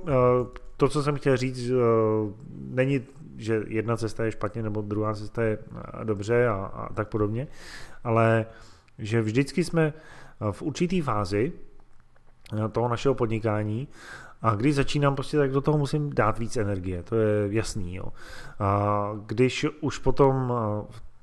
to, 0.77 0.89
co 0.89 1.03
jsem 1.03 1.15
chtěl 1.15 1.37
říct, 1.37 1.71
není, 2.51 3.01
že 3.37 3.63
jedna 3.67 3.97
cesta 3.97 4.25
je 4.25 4.31
špatně, 4.31 4.63
nebo 4.63 4.81
druhá 4.81 5.13
cesta 5.13 5.43
je 5.43 5.57
dobře 6.03 6.47
a, 6.47 6.53
a 6.53 6.93
tak 6.93 7.07
podobně, 7.07 7.47
ale 8.03 8.45
že 8.99 9.21
vždycky 9.21 9.63
jsme 9.63 9.93
v 10.51 10.61
určitý 10.61 11.01
fázi 11.01 11.51
toho 12.71 12.89
našeho 12.89 13.15
podnikání 13.15 13.87
a 14.41 14.55
když 14.55 14.75
začínám 14.75 15.15
prostě, 15.15 15.37
tak 15.37 15.51
do 15.51 15.61
toho 15.61 15.77
musím 15.77 16.13
dát 16.13 16.39
víc 16.39 16.57
energie, 16.57 17.03
to 17.03 17.15
je 17.15 17.53
jasný. 17.53 17.95
Jo. 17.95 18.05
A 18.59 19.11
když 19.25 19.65
už 19.81 19.97
potom 19.97 20.53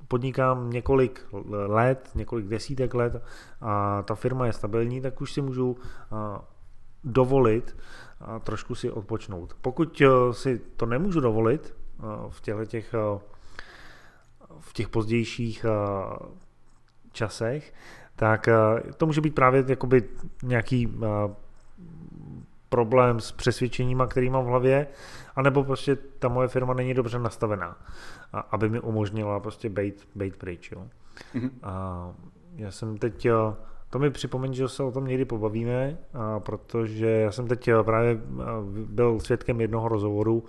podnikám 0.07 0.69
několik 0.69 1.25
let, 1.51 2.09
několik 2.15 2.45
desítek 2.45 2.93
let 2.93 3.23
a 3.61 4.01
ta 4.01 4.15
firma 4.15 4.45
je 4.45 4.53
stabilní, 4.53 5.01
tak 5.01 5.21
už 5.21 5.33
si 5.33 5.41
můžu 5.41 5.77
dovolit 7.03 7.77
a 8.25 8.39
trošku 8.39 8.75
si 8.75 8.91
odpočnout. 8.91 9.53
Pokud 9.61 10.01
si 10.31 10.61
to 10.77 10.85
nemůžu 10.85 11.19
dovolit 11.19 11.75
v 12.29 12.41
těchto 12.41 12.65
těch, 12.65 12.95
v 14.59 14.73
těch 14.73 14.89
pozdějších 14.89 15.65
časech, 17.11 17.73
tak 18.15 18.49
to 18.97 19.05
může 19.05 19.21
být 19.21 19.35
právě 19.35 19.65
jakoby 19.67 20.09
nějaký 20.43 20.97
problém 22.69 23.19
s 23.19 23.31
přesvědčeníma, 23.31 24.07
který 24.07 24.29
mám 24.29 24.43
v 24.43 24.47
hlavě, 24.47 24.87
anebo 25.35 25.63
prostě 25.63 25.95
ta 25.95 26.27
moje 26.27 26.47
firma 26.47 26.73
není 26.73 26.93
dobře 26.93 27.19
nastavená, 27.19 27.77
a, 28.33 28.39
aby 28.39 28.69
mi 28.69 28.79
umožnila 28.79 29.39
prostě 29.39 29.69
bejt, 29.69 30.07
bejt 30.15 30.37
pryč. 30.37 30.71
Jo. 30.71 30.87
Mm-hmm. 31.35 31.49
A 31.63 32.13
já 32.55 32.71
jsem 32.71 32.97
teď, 32.97 33.27
to 33.93 33.99
mi 33.99 34.09
připomeň, 34.09 34.53
že 34.53 34.69
se 34.69 34.83
o 34.83 34.91
tom 34.91 35.07
někdy 35.07 35.25
pobavíme, 35.25 35.97
a 36.13 36.39
protože 36.39 37.07
já 37.07 37.31
jsem 37.31 37.47
teď 37.47 37.69
právě 37.81 38.19
byl 38.85 39.19
svědkem 39.19 39.61
jednoho 39.61 39.87
rozhovoru, 39.87 40.43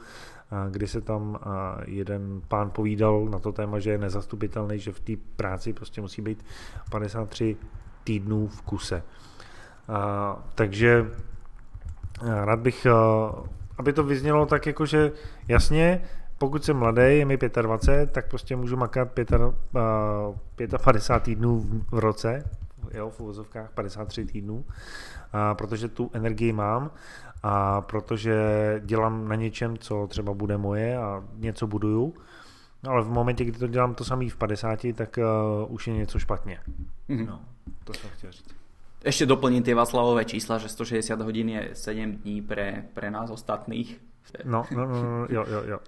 kdy 0.71 0.89
se 0.89 1.01
tam 1.01 1.39
jeden 1.87 2.41
pán 2.49 2.71
povídal 2.71 3.25
na 3.25 3.39
to 3.39 3.53
téma, 3.53 3.79
že 3.79 3.91
je 3.91 3.99
nezastupitelný, 3.99 4.79
že 4.79 4.93
v 4.93 5.01
té 5.01 5.13
práci 5.37 5.73
prostě 5.73 6.01
musí 6.01 6.23
být 6.23 6.45
53 6.91 7.57
týdnů 8.05 8.47
v 8.49 8.63
kuse. 8.63 9.03
A, 9.89 10.37
takže 10.55 11.11
rád 12.23 12.59
bych, 12.59 12.87
eh, 12.87 12.91
aby 13.79 13.93
to 13.93 14.03
vyznělo 14.03 14.47
tak 14.47 14.67
jako, 14.67 14.87
že 14.87 15.13
jasně, 15.49 16.03
pokud 16.39 16.65
jsem 16.65 16.77
mladý, 16.77 17.03
je 17.03 17.25
mi 17.25 17.39
25, 17.63 18.11
tak 18.11 18.29
prostě 18.29 18.57
můžu 18.57 18.77
makat 18.77 19.09
55 20.85 21.17
eh, 21.17 21.21
týdnů 21.21 21.65
v 21.91 21.99
roce, 21.99 22.45
jo, 22.95 23.11
v 23.11 23.21
uvozovkách 23.21 23.71
53 23.71 24.25
týdnů, 24.25 24.65
a 25.33 25.55
protože 25.55 25.89
tu 25.89 26.11
energii 26.13 26.53
mám 26.53 26.91
a 27.43 27.81
protože 27.81 28.35
dělám 28.85 29.29
na 29.29 29.35
něčem, 29.35 29.79
co 29.79 30.07
třeba 30.07 30.35
bude 30.35 30.57
moje 30.57 30.97
a 30.99 31.25
něco 31.37 31.67
buduju, 31.67 32.15
ale 32.89 33.03
v 33.03 33.09
momentě, 33.09 33.45
kdy 33.45 33.59
to 33.59 33.67
dělám 33.67 33.95
to 33.95 34.05
samý 34.05 34.31
v 34.31 34.37
50, 34.37 34.87
tak 34.95 35.19
uh, 35.19 35.75
už 35.75 35.87
je 35.87 35.95
něco 35.95 36.19
špatně. 36.19 36.61
Mm-hmm. 37.09 37.27
No, 37.27 37.41
to 37.85 37.95
jsem 37.95 38.11
chtěl 38.11 38.33
říct. 38.33 38.55
Ešte 39.05 39.29
doplním 39.29 39.61
tie 39.61 39.77
Václavové 39.77 40.25
čísla, 40.25 40.57
že 40.57 40.73
160 40.73 41.21
hodín 41.21 41.49
je 41.53 41.77
7 41.77 42.25
dní 42.25 42.41
pre, 42.41 42.89
pre 42.97 43.13
nás 43.13 43.29
ostatných. 43.29 44.01
No, 44.45 44.65
no, 44.73 44.87
no, 44.89 45.03
no 45.03 45.27
jo, 45.29 45.45
jo, 45.45 45.61
jo. 45.69 45.79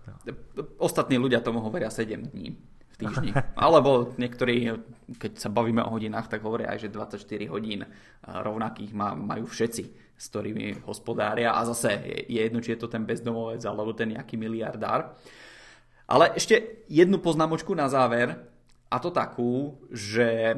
Ostatní 0.77 1.16
ľudia 1.16 1.40
tomu 1.40 1.64
hovoria 1.64 1.88
7 1.88 2.29
dní 2.29 2.61
v 2.96 3.04
týždni. 3.04 3.30
Alebo 3.52 4.16
niektorí, 4.16 4.72
keď 5.20 5.37
sa 5.37 5.52
bavíme 5.52 5.85
o 5.85 5.92
hodinách, 5.92 6.32
tak 6.32 6.40
hovoria 6.40 6.72
aj, 6.72 6.88
že 6.88 6.94
24 6.96 7.52
hodín 7.52 7.85
rovnakých 8.24 8.96
majú 8.96 9.44
všetci, 9.44 9.85
s 10.16 10.24
ktorými 10.32 10.80
hospodária. 10.88 11.52
A 11.52 11.68
zase 11.68 11.92
je 12.00 12.40
jedno, 12.40 12.64
či 12.64 12.72
je 12.72 12.80
to 12.80 12.88
ten 12.88 13.04
bezdomovec 13.04 13.61
alebo 13.68 13.92
ten 13.92 14.16
nejaký 14.16 14.40
miliardár. 14.40 15.12
Ale 16.09 16.32
ešte 16.32 16.87
jednu 16.88 17.20
poznámočku 17.20 17.76
na 17.76 17.92
záver, 17.92 18.32
a 18.88 18.96
to 18.96 19.12
takú, 19.12 19.76
že 19.92 20.56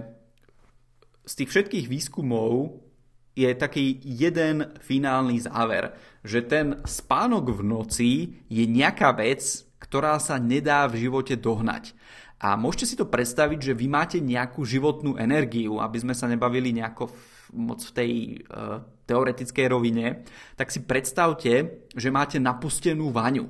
z 1.27 1.33
tých 1.33 1.51
všetkých 1.51 1.87
výskumov 1.91 2.85
je 3.33 3.49
taký 3.55 3.99
jeden 4.05 4.77
finálny 4.83 5.41
záver, 5.41 5.97
že 6.21 6.45
ten 6.45 6.83
spánok 6.85 7.57
v 7.57 7.63
noci 7.65 8.11
je 8.51 8.65
nejaká 8.67 9.15
vec, 9.17 9.41
ktorá 9.79 10.19
sa 10.21 10.37
nedá 10.37 10.85
v 10.91 11.09
živote 11.09 11.39
dohnať. 11.39 11.95
A 12.39 12.55
môžete 12.55 12.87
si 12.87 12.95
to 12.95 13.11
predstaviť, 13.11 13.73
že 13.73 13.75
vy 13.75 13.87
máte 13.91 14.19
nejakú 14.23 14.63
životnú 14.63 15.19
energiu, 15.19 15.83
aby 15.83 15.99
sme 15.99 16.15
sa 16.15 16.31
nebavili 16.31 16.71
nejako 16.71 17.11
moc 17.59 17.83
v 17.83 17.95
tej 17.97 18.13
uh, 18.47 18.79
teoretickej 19.09 19.67
rovine, 19.67 20.23
tak 20.55 20.69
si 20.71 20.85
predstavte, 20.85 21.83
že 21.97 22.15
máte 22.15 22.37
napustenú 22.39 23.11
vaňu. 23.11 23.49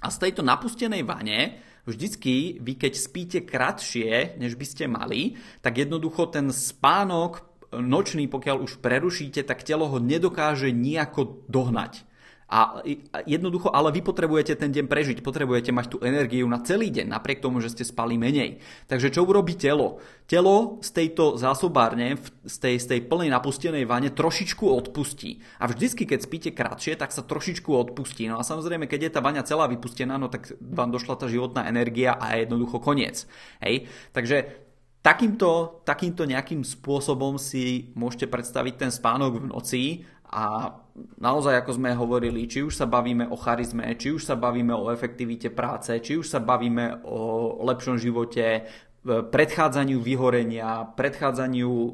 A 0.00 0.08
z 0.08 0.16
tejto 0.22 0.46
napustenej 0.46 1.02
vane 1.02 1.60
vždycky 1.82 2.62
vy 2.62 2.78
keď 2.78 2.92
spíte 2.94 3.38
kratšie, 3.42 4.38
než 4.38 4.54
by 4.54 4.66
ste 4.66 4.84
mali, 4.86 5.34
tak 5.60 5.82
jednoducho 5.82 6.30
ten 6.30 6.48
spánok 6.54 7.42
nočný, 7.74 8.30
pokiaľ 8.30 8.62
už 8.62 8.78
prerušíte, 8.78 9.42
tak 9.42 9.66
telo 9.66 9.90
ho 9.90 9.98
nedokáže 9.98 10.70
nejako 10.70 11.42
dohnať. 11.50 12.05
A 12.46 12.78
jednoducho, 13.26 13.74
ale 13.74 13.90
vy 13.90 14.06
potrebujete 14.06 14.54
ten 14.54 14.70
deň 14.70 14.86
prežiť, 14.86 15.18
potrebujete 15.18 15.74
mať 15.74 15.86
tú 15.90 15.98
energiu 16.06 16.46
na 16.46 16.62
celý 16.62 16.94
deň, 16.94 17.10
napriek 17.10 17.42
tomu, 17.42 17.58
že 17.58 17.74
ste 17.74 17.82
spali 17.82 18.14
menej. 18.14 18.62
Takže 18.86 19.10
čo 19.10 19.26
urobí 19.26 19.58
telo? 19.58 19.98
Telo 20.30 20.78
z 20.78 20.94
tejto 20.94 21.34
zásobárne, 21.34 22.14
z 22.46 22.56
tej, 22.62 22.74
z 22.78 22.86
tej 22.86 23.00
plnej 23.10 23.34
napustenej 23.34 23.82
vane 23.82 24.14
trošičku 24.14 24.62
odpustí. 24.62 25.42
A 25.58 25.66
vždycky, 25.66 26.06
keď 26.06 26.20
spíte 26.22 26.50
kratšie, 26.54 26.94
tak 26.94 27.10
sa 27.10 27.26
trošičku 27.26 27.66
odpustí. 27.66 28.30
No 28.30 28.38
a 28.38 28.46
samozrejme, 28.46 28.86
keď 28.86 29.10
je 29.10 29.14
tá 29.18 29.20
vaňa 29.22 29.42
celá 29.42 29.66
vypustená, 29.66 30.14
no 30.14 30.30
tak 30.30 30.54
vám 30.62 30.94
došla 30.94 31.18
tá 31.18 31.26
životná 31.26 31.66
energia 31.66 32.14
a 32.14 32.38
je 32.38 32.46
jednoducho 32.46 32.78
koniec. 32.78 33.26
Hej? 33.58 33.90
Takže 34.14 34.66
takýmto, 35.06 35.82
takýmto 35.86 36.26
nejakým 36.26 36.66
spôsobom 36.66 37.38
si 37.38 37.94
môžete 37.94 38.26
predstaviť 38.26 38.74
ten 38.74 38.90
spánok 38.90 39.38
v 39.38 39.48
noci 39.54 39.82
a 40.26 40.74
naozaj, 41.22 41.62
ako 41.62 41.78
sme 41.78 41.94
hovorili, 41.94 42.50
či 42.50 42.66
už 42.66 42.74
sa 42.74 42.86
bavíme 42.90 43.30
o 43.30 43.36
charizme, 43.38 43.86
či 43.94 44.10
už 44.10 44.26
sa 44.26 44.34
bavíme 44.34 44.74
o 44.74 44.90
efektivite 44.90 45.54
práce, 45.54 45.94
či 46.02 46.18
už 46.18 46.26
sa 46.26 46.42
bavíme 46.42 47.06
o 47.06 47.54
lepšom 47.62 47.94
živote, 48.00 48.66
predchádzaniu 49.06 50.02
vyhorenia, 50.02 50.82
predchádzaniu 50.98 51.70
e, 51.70 51.90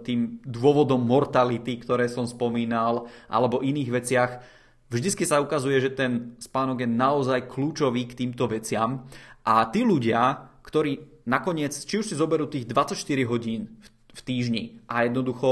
tým 0.00 0.40
dôvodom 0.48 0.96
mortality, 1.04 1.76
ktoré 1.76 2.08
som 2.08 2.24
spomínal, 2.24 3.04
alebo 3.28 3.60
iných 3.60 3.90
veciach, 3.92 4.30
vždycky 4.88 5.28
sa 5.28 5.44
ukazuje, 5.44 5.76
že 5.84 5.92
ten 5.92 6.40
spánok 6.40 6.84
je 6.84 6.88
naozaj 6.88 7.52
kľúčový 7.52 8.08
k 8.08 8.16
týmto 8.24 8.48
veciam. 8.48 9.04
A 9.44 9.68
tí 9.68 9.84
ľudia, 9.84 10.48
ktorí 10.64 11.20
nakoniec, 11.28 11.76
či 11.76 12.00
už 12.00 12.08
si 12.08 12.16
zoberú 12.16 12.48
tých 12.48 12.64
24 12.64 12.96
hodín 13.28 13.76
v 14.14 14.20
týždni 14.24 14.80
a 14.88 15.04
jednoducho 15.04 15.50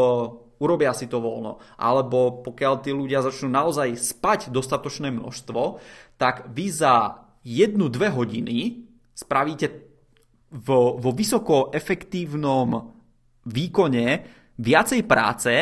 urobia 0.63 0.95
si 0.95 1.11
to 1.11 1.19
voľno. 1.19 1.59
Alebo 1.75 2.47
pokiaľ 2.47 2.75
tí 2.87 2.95
ľudia 2.95 3.27
začnú 3.27 3.51
naozaj 3.51 3.99
spať 3.99 4.55
dostatočné 4.55 5.11
množstvo, 5.11 5.83
tak 6.15 6.47
vy 6.55 6.71
za 6.71 7.27
jednu, 7.43 7.91
dve 7.91 8.15
hodiny 8.15 8.87
spravíte 9.13 9.67
vo, 10.55 10.95
vo 10.95 11.11
vysoko 11.11 11.75
efektívnom 11.75 12.95
výkone 13.43 14.07
viacej 14.63 15.01
práce 15.03 15.53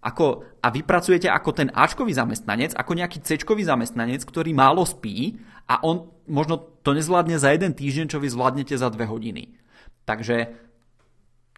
ako, 0.00 0.56
a 0.64 0.72
vy 0.72 0.80
pracujete 0.80 1.28
ako 1.28 1.50
ten 1.52 1.68
Ačkový 1.68 2.16
zamestnanec, 2.16 2.72
ako 2.72 2.96
nejaký 2.96 3.20
Cčkový 3.20 3.68
zamestnanec, 3.68 4.24
ktorý 4.24 4.56
málo 4.56 4.82
spí 4.88 5.36
a 5.68 5.84
on 5.84 6.08
možno 6.24 6.56
to 6.80 6.96
nezvládne 6.96 7.36
za 7.36 7.52
jeden 7.52 7.76
týždeň, 7.76 8.08
čo 8.08 8.18
vy 8.18 8.32
zvládnete 8.32 8.74
za 8.80 8.88
dve 8.88 9.04
hodiny. 9.04 9.60
Takže 10.08 10.56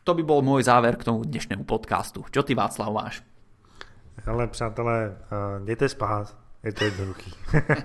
to 0.05 0.15
by 0.15 0.23
bol 0.23 0.43
môj 0.43 0.67
záver 0.67 0.99
k 0.99 1.07
tomu 1.07 1.23
dnešnému 1.23 1.65
podcastu. 1.65 2.27
Čo 2.31 2.43
ty 2.43 2.55
Václav 2.55 2.93
máš? 2.93 3.23
Ale 4.27 4.47
přátelé, 4.47 5.17
uh, 5.33 5.63
jděte 5.63 5.89
spát, 5.89 6.37
je 6.63 6.73
to 6.73 6.85
jednoduchý. 6.85 7.33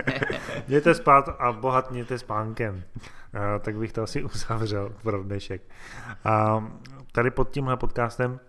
jděte 0.68 0.96
spát 0.96 1.30
a 1.40 1.52
bohatněte 1.52 2.18
spánkem. 2.18 2.76
Uh, 2.76 3.42
tak 3.62 3.78
bych 3.78 3.94
to 3.94 4.04
asi 4.04 4.24
uzavřel 4.34 4.94
pro 5.04 5.24
dnešek. 5.24 5.62
Uh, 6.26 6.64
tady 7.12 7.32
pod 7.32 7.50
tímhle 7.50 7.78
podcastem 7.78 8.40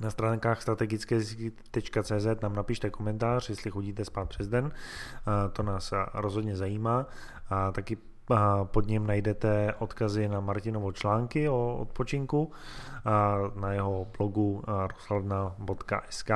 na 0.00 0.10
stránkách 0.10 0.62
strategické.cz 0.62 2.26
nám 2.42 2.54
napište 2.54 2.90
komentář, 2.90 3.48
jestli 3.48 3.70
chodíte 3.70 4.04
spát 4.04 4.28
přes 4.28 4.48
den, 4.48 4.72
to 5.52 5.62
nás 5.62 5.92
rozhodně 6.14 6.56
zajímá. 6.56 7.06
A 7.50 7.72
taky 7.72 7.96
pod 8.64 8.86
ním 8.86 9.06
najdete 9.06 9.74
odkazy 9.78 10.28
na 10.28 10.40
Martinovo 10.40 10.92
články 10.92 11.48
o 11.48 11.76
odpočinku 11.80 12.52
na 13.60 13.72
jeho 13.72 14.06
blogu 14.18 14.62
rosladna.sk 14.66 16.30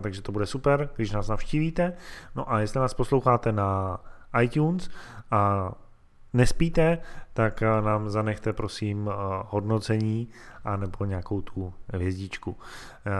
takže 0.00 0.22
to 0.22 0.32
bude 0.32 0.46
super, 0.46 0.90
když 0.96 1.10
nás 1.12 1.28
navštívíte. 1.28 1.92
No 2.34 2.52
a 2.52 2.60
jestli 2.60 2.80
nás 2.80 2.94
posloucháte 2.94 3.52
na 3.52 4.00
iTunes 4.42 4.90
a 5.30 5.72
nespíte, 6.32 6.98
tak 7.32 7.60
nám 7.60 8.10
zanechte 8.10 8.52
prosím 8.52 9.10
hodnocení 9.48 10.28
a 10.64 10.76
nebo 10.76 11.04
nějakou 11.04 11.40
tu 11.40 11.74
hvězdičku. 11.92 12.56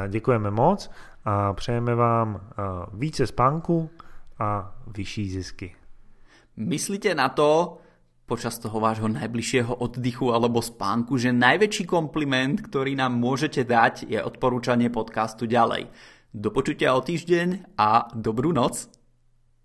Děkujeme 0.08 0.50
moc 0.50 0.90
a 1.24 1.52
přejeme 1.52 1.94
vám 1.94 2.40
více 2.92 3.26
spánku 3.26 3.90
a 4.38 4.74
vyšší 4.86 5.30
zisky. 5.30 5.76
Myslíte 6.66 7.14
na 7.14 7.28
to 7.28 7.82
počas 8.26 8.56
toho 8.56 8.80
vášho 8.80 9.10
najbližšieho 9.12 9.82
oddychu 9.82 10.32
alebo 10.32 10.64
spánku, 10.64 11.20
že 11.20 11.34
najväčší 11.36 11.84
kompliment, 11.84 12.64
ktorý 12.64 12.96
nám 12.96 13.12
môžete 13.18 13.66
dať, 13.66 14.08
je 14.08 14.16
odporúčanie 14.16 14.88
podcastu 14.88 15.44
ďalej. 15.44 15.92
Do 16.32 16.48
počutia 16.48 16.96
o 16.96 17.04
týždeň 17.04 17.76
a 17.76 18.08
dobrú 18.16 18.56
noc. 18.56 18.88